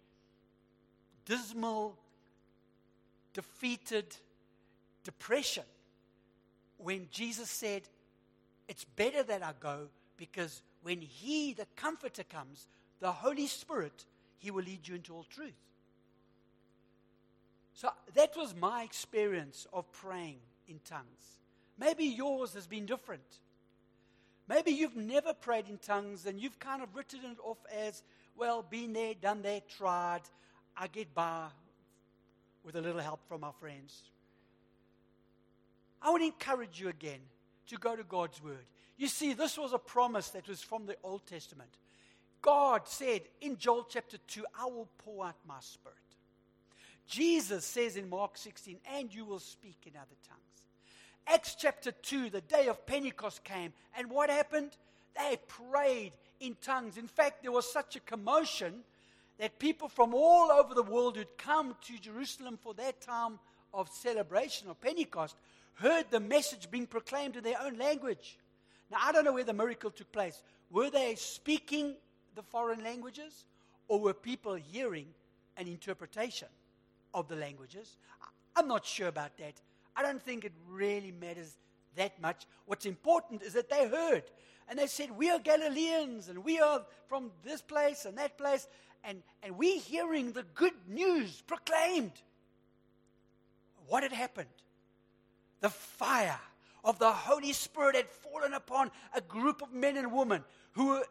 dismal, 1.24 1.96
defeated 3.32 4.16
depression 5.04 5.64
when 6.78 7.08
Jesus 7.10 7.50
said, 7.50 7.82
It's 8.68 8.84
better 8.84 9.22
that 9.22 9.42
I 9.42 9.52
go 9.60 9.88
because 10.16 10.62
when 10.82 11.00
He, 11.00 11.52
the 11.52 11.66
Comforter, 11.76 12.24
comes, 12.24 12.66
the 13.00 13.12
Holy 13.12 13.46
Spirit, 13.46 14.06
He 14.40 14.50
will 14.50 14.64
lead 14.64 14.88
you 14.88 14.96
into 14.96 15.14
all 15.14 15.24
truth. 15.24 15.52
So 17.74 17.90
that 18.14 18.36
was 18.36 18.54
my 18.54 18.82
experience 18.82 19.66
of 19.72 19.90
praying 19.92 20.38
in 20.66 20.80
tongues. 20.84 21.38
Maybe 21.78 22.04
yours 22.04 22.54
has 22.54 22.66
been 22.66 22.86
different. 22.86 23.22
Maybe 24.48 24.72
you've 24.72 24.96
never 24.96 25.32
prayed 25.32 25.68
in 25.68 25.78
tongues 25.78 26.26
and 26.26 26.40
you've 26.40 26.58
kind 26.58 26.82
of 26.82 26.94
written 26.96 27.20
it 27.24 27.38
off 27.44 27.58
as, 27.72 28.02
well, 28.36 28.64
been 28.68 28.92
there, 28.92 29.14
done 29.14 29.42
that, 29.42 29.68
tried. 29.68 30.22
I 30.76 30.88
get 30.88 31.14
by 31.14 31.46
with 32.64 32.76
a 32.76 32.80
little 32.80 33.00
help 33.00 33.20
from 33.28 33.44
our 33.44 33.52
friends. 33.52 34.02
I 36.02 36.10
would 36.10 36.22
encourage 36.22 36.80
you 36.80 36.88
again 36.88 37.20
to 37.68 37.76
go 37.76 37.94
to 37.94 38.02
God's 38.02 38.42
Word. 38.42 38.64
You 38.96 39.08
see, 39.08 39.34
this 39.34 39.56
was 39.56 39.72
a 39.72 39.78
promise 39.78 40.30
that 40.30 40.48
was 40.48 40.62
from 40.62 40.86
the 40.86 40.96
Old 41.02 41.26
Testament. 41.26 41.70
God 42.42 42.82
said 42.86 43.22
in 43.40 43.56
Joel 43.56 43.86
chapter 43.88 44.18
2, 44.28 44.44
I 44.58 44.66
will 44.66 44.88
pour 44.98 45.26
out 45.26 45.36
my 45.46 45.60
Spirit. 45.60 45.96
Jesus 47.06 47.64
says 47.64 47.96
in 47.96 48.08
Mark 48.08 48.36
16, 48.36 48.78
and 48.96 49.12
you 49.12 49.24
will 49.24 49.40
speak 49.40 49.78
in 49.86 49.92
other 49.96 50.16
tongues. 50.28 50.40
Acts 51.26 51.56
chapter 51.58 51.90
2, 51.90 52.30
the 52.30 52.40
day 52.40 52.68
of 52.68 52.86
Pentecost 52.86 53.44
came, 53.44 53.72
and 53.96 54.10
what 54.10 54.30
happened? 54.30 54.70
They 55.16 55.38
prayed 55.48 56.12
in 56.38 56.56
tongues. 56.62 56.96
In 56.96 57.08
fact, 57.08 57.42
there 57.42 57.52
was 57.52 57.70
such 57.70 57.96
a 57.96 58.00
commotion 58.00 58.84
that 59.38 59.58
people 59.58 59.88
from 59.88 60.14
all 60.14 60.50
over 60.50 60.74
the 60.74 60.82
world 60.82 61.16
who'd 61.16 61.36
come 61.36 61.74
to 61.86 61.98
Jerusalem 61.98 62.58
for 62.62 62.74
that 62.74 63.00
time 63.00 63.38
of 63.72 63.88
celebration 63.88 64.68
of 64.68 64.80
Pentecost 64.80 65.36
heard 65.74 66.06
the 66.10 66.20
message 66.20 66.70
being 66.70 66.86
proclaimed 66.86 67.36
in 67.36 67.44
their 67.44 67.60
own 67.60 67.76
language. 67.78 68.38
Now, 68.90 68.98
I 69.02 69.12
don't 69.12 69.24
know 69.24 69.32
where 69.32 69.44
the 69.44 69.52
miracle 69.52 69.90
took 69.90 70.12
place. 70.12 70.42
Were 70.70 70.90
they 70.90 71.14
speaking 71.14 71.96
the 72.34 72.42
foreign 72.42 72.82
languages, 72.82 73.44
or 73.88 74.00
were 74.00 74.14
people 74.14 74.54
hearing 74.54 75.06
an 75.56 75.66
interpretation 75.66 76.48
of 77.14 77.28
the 77.28 77.36
languages? 77.36 77.96
I'm 78.56 78.68
not 78.68 78.84
sure 78.84 79.08
about 79.08 79.36
that. 79.38 79.54
I 79.96 80.02
don't 80.02 80.22
think 80.22 80.44
it 80.44 80.52
really 80.68 81.12
matters 81.12 81.56
that 81.96 82.20
much. 82.20 82.46
What's 82.66 82.86
important 82.86 83.42
is 83.42 83.52
that 83.54 83.68
they 83.68 83.88
heard 83.88 84.24
and 84.68 84.78
they 84.78 84.86
said, 84.86 85.10
We 85.10 85.30
are 85.30 85.38
Galileans 85.38 86.28
and 86.28 86.44
we 86.44 86.60
are 86.60 86.82
from 87.08 87.30
this 87.44 87.60
place 87.60 88.04
and 88.04 88.16
that 88.18 88.38
place, 88.38 88.68
and, 89.04 89.22
and 89.42 89.58
we're 89.58 89.80
hearing 89.80 90.32
the 90.32 90.44
good 90.54 90.74
news 90.88 91.42
proclaimed. 91.46 92.12
What 93.88 94.04
had 94.04 94.12
happened? 94.12 94.48
The 95.60 95.70
fire 95.70 96.38
of 96.84 96.98
the 96.98 97.10
Holy 97.10 97.52
Spirit 97.52 97.96
had 97.96 98.08
fallen 98.08 98.54
upon 98.54 98.90
a 99.14 99.20
group 99.20 99.60
of 99.62 99.72
men 99.72 99.96
and 99.96 100.12
women 100.12 100.44
who 100.72 100.86
were 100.86 101.04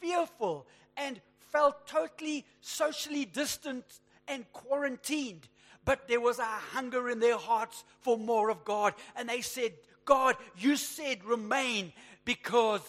fearful 0.00 0.66
and 0.96 1.20
felt 1.38 1.86
totally 1.86 2.44
socially 2.60 3.24
distant 3.24 3.84
and 4.28 4.50
quarantined. 4.52 5.48
But 5.84 6.08
there 6.08 6.20
was 6.20 6.38
a 6.38 6.44
hunger 6.44 7.08
in 7.08 7.20
their 7.20 7.38
hearts 7.38 7.84
for 8.00 8.18
more 8.18 8.50
of 8.50 8.64
God. 8.64 8.94
And 9.14 9.28
they 9.28 9.40
said, 9.40 9.72
God, 10.04 10.36
you 10.56 10.76
said 10.76 11.24
remain 11.24 11.92
because 12.24 12.80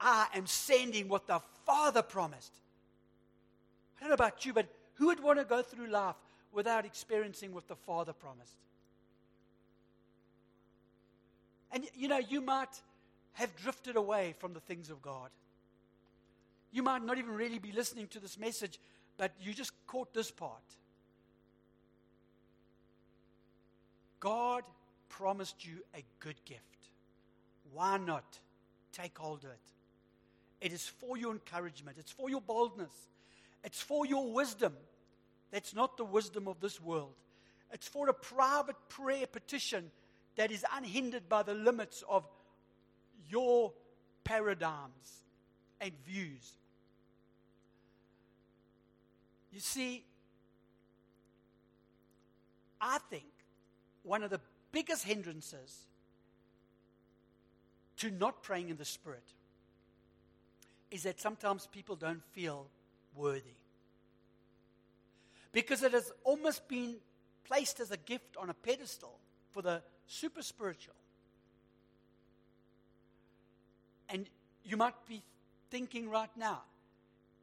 I 0.00 0.26
am 0.34 0.46
sending 0.46 1.08
what 1.08 1.26
the 1.26 1.40
Father 1.64 2.02
promised. 2.02 2.52
I 3.96 4.00
don't 4.00 4.10
know 4.10 4.14
about 4.14 4.44
you, 4.46 4.52
but 4.52 4.66
who 4.94 5.06
would 5.06 5.22
want 5.22 5.38
to 5.38 5.44
go 5.44 5.62
through 5.62 5.88
life 5.88 6.16
without 6.52 6.84
experiencing 6.84 7.52
what 7.52 7.66
the 7.68 7.76
Father 7.76 8.12
promised? 8.12 8.56
And 11.72 11.84
you 11.94 12.08
know, 12.08 12.18
you 12.18 12.40
might 12.40 12.82
have 13.34 13.54
drifted 13.56 13.96
away 13.96 14.34
from 14.38 14.52
the 14.52 14.60
things 14.60 14.90
of 14.90 15.02
God. 15.02 15.30
You 16.70 16.82
might 16.82 17.02
not 17.02 17.18
even 17.18 17.32
really 17.32 17.58
be 17.58 17.72
listening 17.72 18.08
to 18.08 18.20
this 18.20 18.38
message, 18.38 18.78
but 19.16 19.32
you 19.40 19.54
just 19.54 19.72
caught 19.86 20.12
this 20.12 20.30
part. 20.30 20.62
God 24.20 24.64
promised 25.08 25.64
you 25.64 25.78
a 25.94 26.02
good 26.20 26.36
gift. 26.44 26.62
Why 27.72 27.98
not 27.98 28.38
take 28.92 29.16
hold 29.16 29.44
of 29.44 29.50
it? 29.50 29.58
It 30.60 30.72
is 30.72 30.86
for 30.86 31.16
your 31.16 31.32
encouragement, 31.32 31.98
it's 31.98 32.10
for 32.10 32.28
your 32.28 32.40
boldness, 32.40 32.92
it's 33.64 33.80
for 33.80 34.06
your 34.06 34.32
wisdom. 34.32 34.74
That's 35.50 35.74
not 35.74 35.96
the 35.96 36.04
wisdom 36.04 36.46
of 36.46 36.60
this 36.60 36.80
world. 36.80 37.14
It's 37.72 37.88
for 37.88 38.08
a 38.08 38.14
private 38.14 38.76
prayer 38.88 39.26
petition 39.26 39.90
that 40.36 40.50
is 40.50 40.64
unhindered 40.76 41.28
by 41.28 41.42
the 41.42 41.54
limits 41.54 42.02
of 42.08 42.26
your 43.28 43.72
paradigms 44.24 45.24
and 45.80 45.92
views. 46.06 46.52
You 49.52 49.60
see, 49.60 50.04
I 52.80 52.98
think 53.10 53.24
one 54.02 54.22
of 54.22 54.30
the 54.30 54.40
biggest 54.72 55.04
hindrances 55.04 55.86
to 57.98 58.10
not 58.10 58.42
praying 58.42 58.68
in 58.68 58.76
the 58.76 58.84
Spirit 58.84 59.24
is 60.90 61.02
that 61.02 61.20
sometimes 61.20 61.66
people 61.66 61.96
don't 61.96 62.22
feel 62.32 62.66
worthy. 63.14 63.56
Because 65.52 65.82
it 65.82 65.92
has 65.92 66.12
almost 66.24 66.68
been 66.68 66.96
placed 67.44 67.80
as 67.80 67.90
a 67.90 67.96
gift 67.96 68.36
on 68.36 68.50
a 68.50 68.54
pedestal 68.54 69.18
for 69.50 69.62
the 69.62 69.82
super 70.06 70.42
spiritual. 70.42 70.94
And 74.08 74.26
you 74.64 74.76
might 74.76 74.94
be 75.06 75.22
thinking 75.70 76.08
right 76.08 76.30
now, 76.36 76.62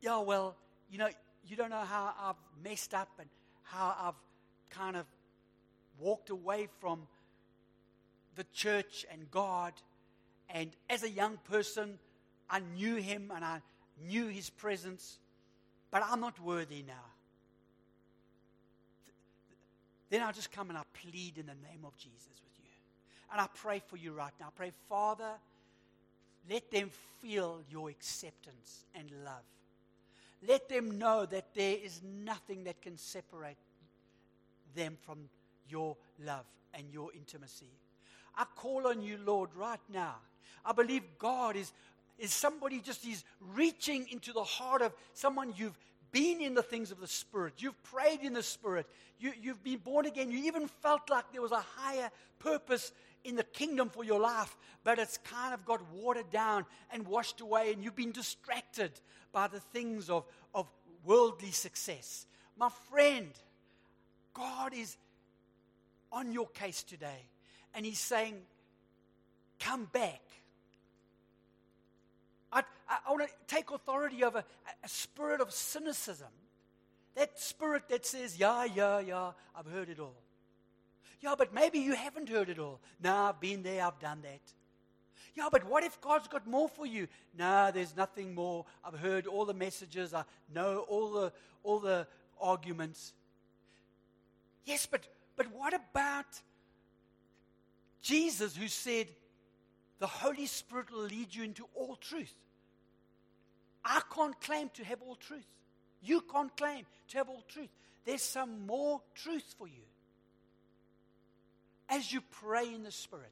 yeah, 0.01 0.19
well, 0.19 0.55
you 0.89 0.97
know, 0.97 1.09
you 1.47 1.55
don't 1.55 1.69
know 1.69 1.83
how 1.83 2.13
I've 2.19 2.63
messed 2.63 2.93
up 2.93 3.09
and 3.19 3.27
how 3.63 3.95
I've 3.99 4.77
kind 4.77 4.95
of 4.95 5.05
walked 5.99 6.29
away 6.29 6.67
from 6.79 7.07
the 8.35 8.45
church 8.53 9.05
and 9.11 9.29
God. 9.31 9.73
And 10.49 10.71
as 10.89 11.03
a 11.03 11.09
young 11.09 11.37
person, 11.49 11.97
I 12.49 12.59
knew 12.59 12.95
him 12.95 13.31
and 13.33 13.43
I 13.43 13.61
knew 14.07 14.27
his 14.27 14.49
presence, 14.49 15.17
but 15.91 16.03
I'm 16.05 16.19
not 16.19 16.39
worthy 16.39 16.83
now. 16.85 16.93
Then 20.09 20.21
I 20.21 20.31
just 20.31 20.51
come 20.51 20.69
and 20.69 20.77
I 20.77 20.83
plead 20.93 21.37
in 21.37 21.47
the 21.47 21.55
name 21.67 21.83
of 21.83 21.97
Jesus 21.97 22.29
with 22.43 22.53
you. 22.59 22.69
And 23.31 23.41
I 23.41 23.47
pray 23.55 23.81
for 23.87 23.97
you 23.97 24.13
right 24.13 24.31
now. 24.39 24.47
I 24.47 24.51
pray, 24.55 24.71
Father, 24.87 25.31
let 26.49 26.71
them 26.71 26.89
feel 27.21 27.61
your 27.69 27.89
acceptance 27.89 28.85
and 28.93 29.09
love. 29.23 29.43
Let 30.47 30.69
them 30.69 30.97
know 30.97 31.25
that 31.25 31.53
there 31.53 31.77
is 31.83 32.01
nothing 32.03 32.65
that 32.65 32.81
can 32.81 32.97
separate 32.97 33.57
them 34.75 34.97
from 35.05 35.29
your 35.69 35.95
love 36.23 36.45
and 36.73 36.85
your 36.91 37.09
intimacy. 37.15 37.71
I 38.37 38.45
call 38.55 38.87
on 38.87 39.01
you, 39.01 39.17
Lord, 39.25 39.49
right 39.55 39.79
now. 39.91 40.15
I 40.65 40.73
believe 40.73 41.03
God 41.17 41.55
is, 41.55 41.71
is 42.19 42.33
somebody 42.33 42.79
just 42.79 43.05
is 43.07 43.23
reaching 43.53 44.07
into 44.11 44.33
the 44.33 44.43
heart 44.43 44.81
of 44.81 44.93
someone 45.13 45.53
you've 45.55 45.77
been 46.15 46.39
in 46.39 46.53
the 46.53 46.63
things 46.63 46.91
of 46.91 47.01
the 47.01 47.07
Spirit. 47.09 47.55
You've 47.57 47.83
prayed 47.83 48.21
in 48.21 48.31
the 48.31 48.41
Spirit. 48.41 48.87
You, 49.19 49.33
you've 49.41 49.61
been 49.61 49.79
born 49.79 50.05
again. 50.05 50.31
You 50.31 50.45
even 50.45 50.69
felt 50.81 51.09
like 51.09 51.25
there 51.33 51.41
was 51.41 51.51
a 51.51 51.65
higher 51.75 52.09
purpose 52.39 52.93
in 53.25 53.35
the 53.35 53.43
kingdom 53.43 53.89
for 53.89 54.05
your 54.05 54.21
life, 54.21 54.55
but 54.85 54.97
it's 54.97 55.17
kind 55.17 55.53
of 55.53 55.65
got 55.65 55.81
watered 55.91 56.31
down 56.31 56.65
and 56.93 57.05
washed 57.05 57.41
away, 57.41 57.73
and 57.73 57.83
you've 57.83 57.97
been 57.97 58.13
distracted 58.13 58.91
by 59.33 59.49
the 59.49 59.59
things 59.59 60.09
of, 60.09 60.23
of 60.53 60.71
worldly 61.03 61.51
success. 61.51 62.27
My 62.57 62.69
friend, 62.89 63.31
God 64.33 64.73
is 64.73 64.95
on 66.13 66.31
your 66.31 66.47
case 66.47 66.81
today, 66.83 67.27
and 67.73 67.85
He's 67.85 67.99
saying, 67.99 68.35
Come 69.59 69.89
back. 69.91 70.21
I, 72.55 72.63
I, 72.89 72.97
I 73.07 73.11
want 73.11 73.27
to 73.27 73.33
take 73.53 73.69
authority 73.69 74.23
over 74.23 74.39
a, 74.39 74.43
a 74.83 74.87
spirit 74.87 75.41
of 75.41 75.51
cynicism. 75.51 76.29
That 77.15 77.39
spirit 77.39 77.83
that 77.89 78.05
says, 78.05 78.39
Yeah, 78.39 78.63
yeah, 78.65 78.99
yeah, 78.99 79.31
I've 79.55 79.67
heard 79.67 79.89
it 79.89 79.99
all. 79.99 80.15
Yeah, 81.21 81.35
but 81.37 81.53
maybe 81.53 81.79
you 81.79 81.93
haven't 81.93 82.29
heard 82.29 82.49
it 82.49 82.59
all. 82.59 82.79
No, 83.03 83.13
I've 83.15 83.39
been 83.39 83.63
there, 83.63 83.85
I've 83.85 83.99
done 83.99 84.21
that. 84.23 84.41
Yeah, 85.35 85.49
but 85.51 85.65
what 85.65 85.83
if 85.83 85.99
God's 85.99 86.27
got 86.29 86.47
more 86.47 86.69
for 86.69 86.85
you? 86.85 87.07
No, 87.37 87.69
there's 87.73 87.95
nothing 87.95 88.33
more. 88.33 88.65
I've 88.83 88.97
heard 88.97 89.27
all 89.27 89.43
the 89.43 89.53
messages, 89.53 90.13
I 90.13 90.23
know 90.53 90.85
all 90.87 91.11
the 91.11 91.33
all 91.63 91.79
the 91.79 92.07
arguments. 92.39 93.13
Yes, 94.63 94.85
but 94.85 95.01
but 95.35 95.47
what 95.51 95.73
about 95.73 96.25
Jesus 98.01 98.55
who 98.55 98.67
said 98.67 99.07
the 99.99 100.07
Holy 100.07 100.45
Spirit 100.45 100.91
will 100.91 101.03
lead 101.03 101.33
you 101.35 101.43
into 101.43 101.65
all 101.73 101.95
truth? 101.95 102.33
I 103.85 104.01
can't 104.13 104.39
claim 104.41 104.69
to 104.73 104.83
have 104.83 105.01
all 105.03 105.15
truth. 105.15 105.45
You 106.01 106.21
can't 106.21 106.55
claim 106.57 106.85
to 107.09 107.17
have 107.19 107.29
all 107.29 107.43
truth. 107.47 107.69
There's 108.03 108.23
some 108.23 108.65
more 108.65 109.01
truth 109.13 109.53
for 109.57 109.67
you. 109.67 109.83
As 111.87 112.11
you 112.11 112.21
pray 112.41 112.73
in 112.73 112.83
the 112.83 112.91
Spirit, 112.91 113.31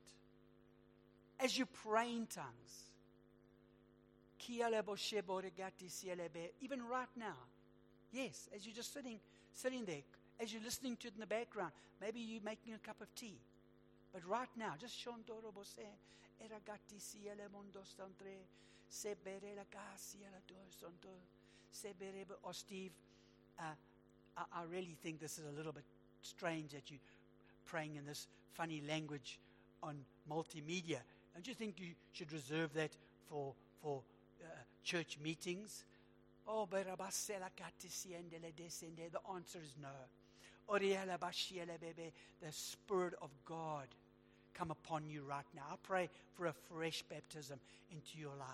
as 1.39 1.57
you 1.57 1.65
pray 1.65 2.11
in 2.11 2.27
tongues, 2.27 2.83
even 4.47 4.71
right 6.89 7.07
now, 7.17 7.37
yes, 8.11 8.47
as 8.55 8.65
you're 8.65 8.75
just 8.75 8.93
sitting, 8.93 9.19
sitting 9.53 9.85
there, 9.85 10.03
as 10.39 10.53
you're 10.53 10.63
listening 10.63 10.95
to 10.97 11.07
it 11.07 11.13
in 11.15 11.19
the 11.19 11.27
background, 11.27 11.71
maybe 12.01 12.19
you're 12.19 12.43
making 12.43 12.73
a 12.73 12.77
cup 12.77 13.01
of 13.01 13.07
tea. 13.15 13.37
But 14.13 14.27
right 14.27 14.49
now, 14.57 14.73
just 14.79 15.03
Shondoro 15.03 15.53
Bose, 15.53 15.79
Eragati 16.43 16.99
Siele 16.99 17.47
Mondostantre, 17.51 18.45
Sebere. 21.71 22.25
Oh, 22.43 22.51
Steve, 22.51 22.91
uh, 23.59 23.63
I, 24.37 24.43
I 24.53 24.63
really 24.71 24.95
think 25.01 25.19
this 25.19 25.39
is 25.39 25.45
a 25.45 25.51
little 25.51 25.71
bit 25.71 25.85
strange 26.21 26.71
that 26.73 26.91
you 26.91 26.99
praying 27.65 27.95
in 27.95 28.05
this 28.05 28.27
funny 28.53 28.81
language 28.87 29.39
on 29.81 30.05
multimedia. 30.29 31.01
Don't 31.33 31.47
you 31.47 31.55
think 31.55 31.79
you 31.79 31.95
should 32.11 32.31
reserve 32.31 32.73
that 32.75 32.91
for, 33.29 33.53
for 33.81 34.03
uh, 34.43 34.47
church 34.83 35.17
meetings? 35.23 35.85
Oh, 36.47 36.67
the 36.69 36.79
answer 39.33 39.59
is 39.59 39.75
no. 39.81 39.89
The 42.41 42.51
Spirit 42.51 43.13
of 43.21 43.29
God 43.45 43.87
come 44.53 44.71
upon 44.71 45.07
you 45.07 45.23
right 45.23 45.45
now. 45.55 45.63
I 45.71 45.75
pray 45.83 46.09
for 46.35 46.47
a 46.47 46.53
fresh 46.69 47.03
baptism 47.03 47.59
into 47.91 48.17
your 48.17 48.35
life. 48.39 48.47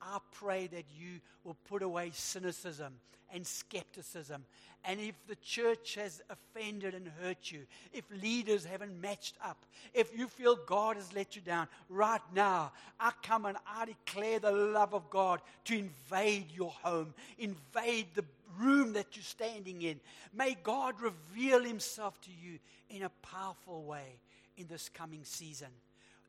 I 0.00 0.18
pray 0.32 0.68
that 0.68 0.84
you 0.96 1.20
will 1.44 1.56
put 1.68 1.82
away 1.82 2.10
cynicism 2.14 2.94
and 3.32 3.46
skepticism. 3.46 4.44
And 4.84 5.00
if 5.00 5.14
the 5.26 5.36
church 5.36 5.96
has 5.96 6.22
offended 6.30 6.94
and 6.94 7.10
hurt 7.20 7.50
you, 7.50 7.66
if 7.92 8.04
leaders 8.22 8.64
haven't 8.64 9.00
matched 9.00 9.36
up, 9.44 9.58
if 9.92 10.16
you 10.16 10.28
feel 10.28 10.56
God 10.56 10.96
has 10.96 11.12
let 11.12 11.34
you 11.34 11.42
down, 11.42 11.68
right 11.88 12.20
now, 12.34 12.72
I 12.98 13.10
come 13.22 13.44
and 13.44 13.58
I 13.66 13.86
declare 13.86 14.38
the 14.38 14.52
love 14.52 14.94
of 14.94 15.10
God 15.10 15.40
to 15.64 15.76
invade 15.76 16.52
your 16.52 16.70
home, 16.82 17.12
invade 17.38 18.06
the 18.14 18.24
room 18.58 18.92
that 18.94 19.16
you're 19.16 19.24
standing 19.24 19.82
in. 19.82 20.00
May 20.32 20.56
God 20.62 20.94
reveal 21.00 21.62
himself 21.62 22.18
to 22.22 22.30
you 22.30 22.58
in 22.88 23.02
a 23.02 23.10
powerful 23.20 23.82
way 23.82 24.20
in 24.58 24.66
this 24.66 24.88
coming 24.88 25.24
season. 25.24 25.68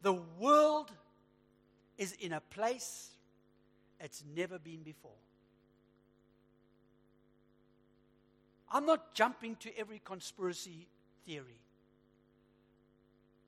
The 0.02 0.14
world 0.14 0.92
is 1.98 2.14
in 2.14 2.34
a 2.34 2.40
place 2.40 3.10
it's 4.00 4.24
never 4.36 4.58
been 4.58 4.82
before. 4.84 5.12
I'm 8.72 8.86
not 8.86 9.14
jumping 9.14 9.56
to 9.58 9.78
every 9.78 10.00
conspiracy 10.04 10.88
theory. 11.26 11.60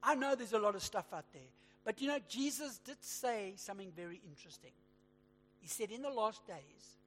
I 0.04 0.16
know 0.16 0.36
there's 0.36 0.54
a 0.54 0.60
lot 0.60 0.76
of 0.76 0.82
stuff 0.82 1.06
out 1.14 1.26
there. 1.32 1.42
But 1.84 2.02
you 2.02 2.08
know, 2.08 2.20
Jesus 2.28 2.80
did 2.80 2.98
say 3.02 3.54
something 3.56 3.92
very 3.96 4.20
interesting. 4.28 4.72
He 5.60 5.68
said, 5.68 5.92
In 5.92 6.02
the 6.02 6.10
last 6.10 6.46
days, 6.48 6.98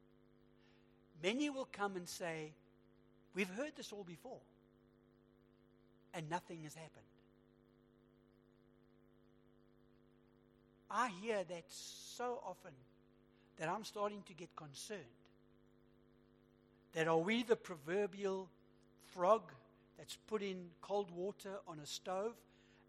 many 1.23 1.51
will 1.51 1.69
come 1.71 1.97
and 1.97 2.09
say, 2.09 2.53
We've 3.35 3.49
heard 3.49 3.73
this 3.77 3.93
all 3.93 4.05
before, 4.05 4.39
and 6.13 6.31
nothing 6.31 6.63
has 6.63 6.75
happened. 6.75 7.05
I 10.97 11.09
hear 11.21 11.43
that 11.43 11.65
so 11.67 12.41
often 12.47 12.71
that 13.57 13.69
I'm 13.69 13.83
starting 13.83 14.23
to 14.29 14.33
get 14.33 14.55
concerned. 14.55 15.01
That 16.93 17.09
are 17.09 17.19
we 17.19 17.43
the 17.43 17.57
proverbial 17.57 18.49
frog 19.13 19.43
that's 19.99 20.17
put 20.29 20.41
in 20.41 20.67
cold 20.81 21.11
water 21.11 21.57
on 21.67 21.81
a 21.81 21.87
stove 21.87 22.35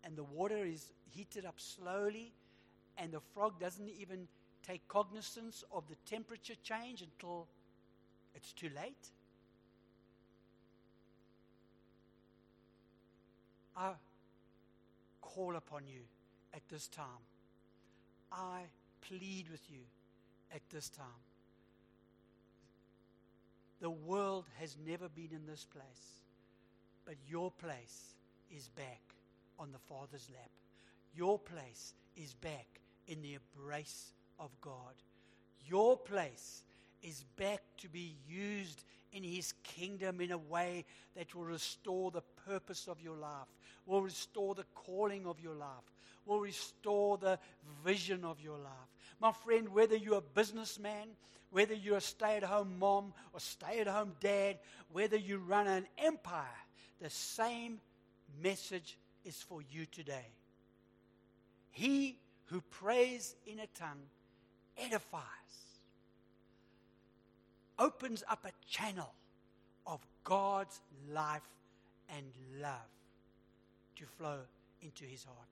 and 0.03 0.15
the 0.15 0.23
water 0.23 0.63
is 0.63 0.93
heated 1.09 1.45
up 1.45 1.55
slowly 1.57 2.31
and 2.95 3.11
the 3.11 3.21
frog 3.33 3.59
doesn't 3.59 3.89
even 3.99 4.27
take 4.61 4.87
cognizance 4.87 5.63
of 5.71 5.87
the 5.87 5.95
temperature 6.05 6.53
change 6.61 7.01
until 7.01 7.47
it's 8.35 8.53
too 8.53 8.69
late? 8.75 9.09
I 13.75 13.93
call 15.21 15.55
upon 15.55 15.87
you 15.87 16.01
at 16.53 16.61
this 16.69 16.87
time 16.87 17.25
I 18.35 18.63
plead 19.01 19.49
with 19.49 19.61
you 19.69 19.81
at 20.53 20.61
this 20.69 20.89
time. 20.89 21.05
The 23.81 23.89
world 23.89 24.45
has 24.59 24.75
never 24.85 25.09
been 25.09 25.29
in 25.31 25.45
this 25.47 25.65
place, 25.65 26.21
but 27.05 27.15
your 27.27 27.51
place 27.51 28.15
is 28.55 28.69
back 28.69 29.01
on 29.59 29.71
the 29.71 29.79
Father's 29.79 30.29
lap. 30.33 30.49
Your 31.15 31.39
place 31.39 31.93
is 32.15 32.33
back 32.33 32.67
in 33.07 33.21
the 33.21 33.35
embrace 33.35 34.13
of 34.39 34.49
God. 34.61 34.93
Your 35.65 35.97
place 35.97 36.63
is 37.03 37.23
back 37.37 37.61
to 37.77 37.89
be 37.89 38.15
used 38.27 38.83
in 39.13 39.23
His 39.23 39.53
kingdom 39.63 40.19
in 40.19 40.31
a 40.31 40.37
way 40.37 40.85
that 41.15 41.33
will 41.33 41.45
restore 41.45 42.11
the 42.11 42.23
purpose 42.47 42.87
of 42.87 43.01
your 43.01 43.15
life, 43.15 43.47
will 43.85 44.01
restore 44.01 44.55
the 44.55 44.65
calling 44.73 45.25
of 45.25 45.39
your 45.39 45.55
life, 45.55 45.83
will 46.25 46.39
restore 46.39 47.17
the 47.17 47.39
vision 47.83 48.23
of 48.23 48.41
your 48.41 48.57
life. 48.57 48.71
My 49.19 49.31
friend, 49.31 49.69
whether 49.69 49.95
you're 49.95 50.17
a 50.17 50.21
businessman, 50.21 51.07
whether 51.51 51.73
you're 51.73 51.97
a 51.97 52.01
stay 52.01 52.37
at 52.37 52.43
home 52.43 52.77
mom 52.79 53.13
or 53.33 53.39
stay 53.39 53.79
at 53.79 53.87
home 53.87 54.13
dad, 54.19 54.57
whether 54.91 55.17
you 55.17 55.37
run 55.37 55.67
an 55.67 55.87
empire, 55.97 56.45
the 57.01 57.09
same 57.09 57.79
message 58.41 58.97
is 59.23 59.41
for 59.41 59.61
you 59.71 59.85
today. 59.85 60.27
He 61.71 62.17
who 62.45 62.61
prays 62.61 63.35
in 63.45 63.59
a 63.59 63.67
tongue 63.67 64.03
edifies, 64.77 65.21
opens 67.77 68.23
up 68.29 68.45
a 68.45 68.51
channel 68.69 69.13
of 69.85 69.99
God's 70.23 70.79
life 71.11 71.47
and 72.15 72.25
love 72.61 72.71
to 73.97 74.05
flow 74.17 74.39
into 74.81 75.05
his 75.05 75.23
heart. 75.23 75.47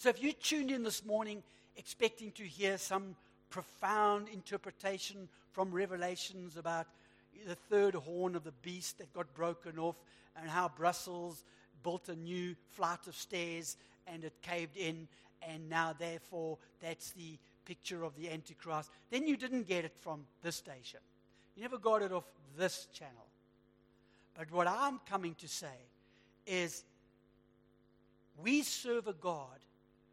So 0.00 0.08
if 0.08 0.22
you 0.22 0.32
tuned 0.32 0.70
in 0.70 0.82
this 0.82 1.04
morning 1.04 1.42
expecting 1.76 2.30
to 2.30 2.42
hear 2.42 2.78
some 2.78 3.16
profound 3.50 4.28
interpretation 4.32 5.28
from 5.52 5.70
Revelations 5.70 6.56
about 6.56 6.86
the 7.46 7.54
third 7.54 7.94
horn 7.94 8.34
of 8.34 8.42
the 8.42 8.54
beast 8.62 8.96
that 8.96 9.12
got 9.12 9.34
broken 9.34 9.78
off 9.78 9.96
and 10.34 10.48
how 10.48 10.70
Brussels 10.70 11.44
built 11.82 12.08
a 12.08 12.16
new 12.16 12.56
flight 12.70 13.06
of 13.08 13.14
stairs 13.14 13.76
and 14.06 14.24
it 14.24 14.32
caved 14.40 14.78
in, 14.78 15.06
and 15.46 15.68
now, 15.68 15.94
therefore, 15.98 16.56
that's 16.80 17.10
the 17.10 17.36
picture 17.66 18.02
of 18.02 18.16
the 18.16 18.30
Antichrist, 18.30 18.90
then 19.10 19.26
you 19.26 19.36
didn't 19.36 19.68
get 19.68 19.84
it 19.84 19.94
from 20.00 20.24
this 20.42 20.56
station. 20.56 21.00
You 21.56 21.60
never 21.60 21.76
got 21.76 22.00
it 22.00 22.10
off 22.10 22.24
this 22.56 22.88
channel. 22.94 23.26
But 24.34 24.50
what 24.50 24.66
I'm 24.66 24.98
coming 25.00 25.34
to 25.40 25.46
say 25.46 25.66
is 26.46 26.84
we 28.42 28.62
serve 28.62 29.06
a 29.06 29.12
God 29.12 29.58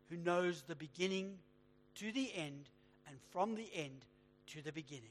who 0.10 0.17
knows 0.17 0.63
the 0.67 0.76
beginning 0.76 1.38
to 1.96 2.12
the 2.12 2.32
end 2.36 2.70
and 3.08 3.17
from 3.32 3.56
the 3.56 3.70
end 3.74 4.06
to 4.48 4.62
the 4.62 4.72
beginning. 4.72 5.04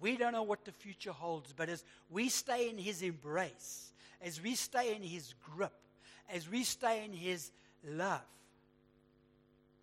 We 0.00 0.16
don't 0.16 0.32
know 0.32 0.42
what 0.42 0.64
the 0.64 0.72
future 0.72 1.12
holds, 1.12 1.52
but 1.52 1.68
as 1.68 1.84
we 2.10 2.28
stay 2.28 2.68
in 2.68 2.78
His 2.78 3.02
embrace, 3.02 3.92
as 4.20 4.42
we 4.42 4.54
stay 4.54 4.94
in 4.94 5.02
His 5.02 5.34
grip, 5.44 5.72
as 6.32 6.48
we 6.48 6.64
stay 6.64 7.04
in 7.04 7.12
His 7.12 7.50
love, 7.84 8.20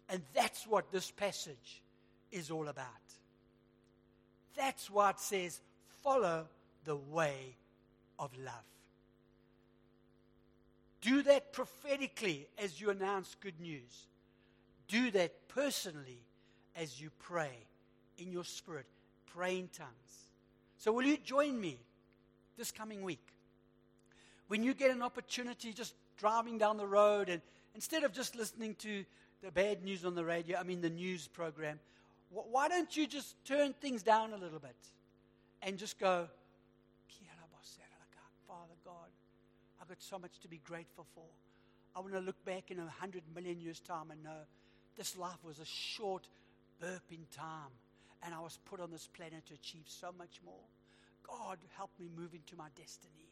and 0.09 0.21
that's 0.33 0.67
what 0.67 0.91
this 0.91 1.09
passage 1.11 1.81
is 2.31 2.51
all 2.51 2.67
about. 2.67 2.87
That's 4.55 4.89
why 4.89 5.11
it 5.11 5.19
says, 5.19 5.61
follow 6.03 6.47
the 6.83 6.95
way 6.95 7.55
of 8.19 8.29
love. 8.37 8.72
Do 11.03 11.21
that 11.23 11.51
prophetically 11.51 12.47
as 12.57 12.79
you 12.79 12.89
announce 12.89 13.35
good 13.41 13.59
news. 13.59 14.07
Do 14.87 15.11
that 15.11 15.49
personally 15.49 16.21
as 16.77 16.99
you 17.01 17.09
pray 17.19 17.51
in 18.17 18.31
your 18.31 18.45
spirit. 18.45 18.85
Pray 19.25 19.59
in 19.59 19.67
tongues. 19.67 19.89
So, 20.77 20.93
will 20.93 21.03
you 21.03 21.17
join 21.17 21.59
me 21.59 21.77
this 22.57 22.71
coming 22.71 23.01
week? 23.01 23.33
When 24.47 24.63
you 24.63 24.73
get 24.73 24.91
an 24.91 25.01
opportunity 25.01 25.73
just 25.73 25.93
driving 26.15 26.57
down 26.57 26.77
the 26.77 26.87
road 26.87 27.27
and 27.27 27.41
instead 27.75 28.05
of 28.05 28.13
just 28.13 28.33
listening 28.33 28.75
to 28.75 29.03
the 29.41 29.51
bad 29.51 29.83
news 29.83 30.05
on 30.05 30.15
the 30.15 30.23
radio, 30.23 30.57
I 30.57 30.63
mean 30.63 30.79
the 30.79 30.89
news 30.89 31.27
program, 31.27 31.79
why 32.29 32.69
don't 32.69 32.95
you 32.95 33.07
just 33.07 33.35
turn 33.43 33.73
things 33.73 34.03
down 34.03 34.31
a 34.31 34.37
little 34.37 34.59
bit 34.59 34.75
and 35.61 35.77
just 35.77 35.99
go, 35.99 36.29
got 39.93 40.01
so 40.01 40.17
much 40.17 40.39
to 40.41 40.47
be 40.47 40.59
grateful 40.65 41.05
for. 41.13 41.29
I 41.95 41.99
want 41.99 42.13
to 42.13 42.19
look 42.19 42.43
back 42.45 42.71
in 42.71 42.79
a 42.79 42.89
hundred 42.99 43.21
million 43.35 43.61
years' 43.61 43.79
time 43.79 44.09
and 44.09 44.23
know 44.23 44.41
this 44.97 45.15
life 45.15 45.37
was 45.45 45.59
a 45.59 45.65
short 45.65 46.27
burp 46.79 47.03
in 47.11 47.27
time, 47.31 47.69
and 48.23 48.33
I 48.33 48.39
was 48.39 48.57
put 48.65 48.79
on 48.79 48.89
this 48.89 49.07
planet 49.15 49.45
to 49.47 49.53
achieve 49.53 49.83
so 49.85 50.09
much 50.17 50.41
more. 50.43 50.65
God, 51.21 51.59
help 51.77 51.91
me 51.99 52.09
move 52.17 52.33
into 52.33 52.55
my 52.55 52.69
destiny. 52.75 53.29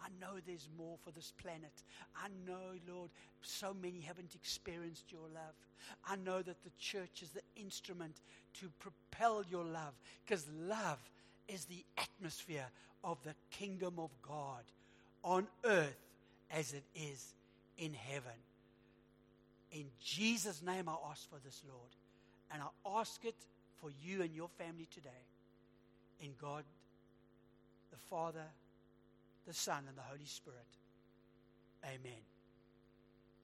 I 0.00 0.08
know 0.18 0.40
there's 0.46 0.68
more 0.78 0.96
for 1.04 1.10
this 1.10 1.34
planet. 1.42 1.72
I 2.16 2.28
know, 2.46 2.72
Lord, 2.88 3.10
so 3.42 3.76
many 3.82 4.00
haven't 4.00 4.34
experienced 4.34 5.12
your 5.12 5.28
love. 5.34 5.56
I 6.08 6.16
know 6.16 6.40
that 6.40 6.64
the 6.64 6.70
church 6.78 7.20
is 7.20 7.30
the 7.30 7.42
instrument 7.56 8.16
to 8.60 8.70
propel 8.78 9.44
your 9.50 9.64
love 9.64 9.92
because 10.24 10.46
love 10.66 11.00
is 11.48 11.64
the 11.64 11.84
atmosphere 11.96 12.66
of 13.04 13.18
the 13.24 13.34
kingdom 13.50 13.94
of 13.98 14.10
God 14.22 14.62
on 15.24 15.46
earth 15.64 15.96
as 16.50 16.72
it 16.72 16.84
is 16.94 17.34
in 17.76 17.94
heaven. 17.94 18.32
In 19.72 19.84
Jesus' 20.02 20.62
name, 20.62 20.88
I 20.88 20.94
ask 21.10 21.28
for 21.28 21.38
this, 21.44 21.62
Lord. 21.68 21.90
And 22.50 22.62
I 22.62 22.98
ask 22.98 23.24
it 23.24 23.36
for 23.80 23.90
you 24.02 24.22
and 24.22 24.34
your 24.34 24.48
family 24.48 24.88
today. 24.92 25.10
In 26.20 26.30
God, 26.40 26.64
the 27.90 27.98
Father, 28.10 28.46
the 29.46 29.54
Son, 29.54 29.84
and 29.86 29.96
the 29.96 30.02
Holy 30.02 30.24
Spirit. 30.24 30.66
Amen. 31.84 32.37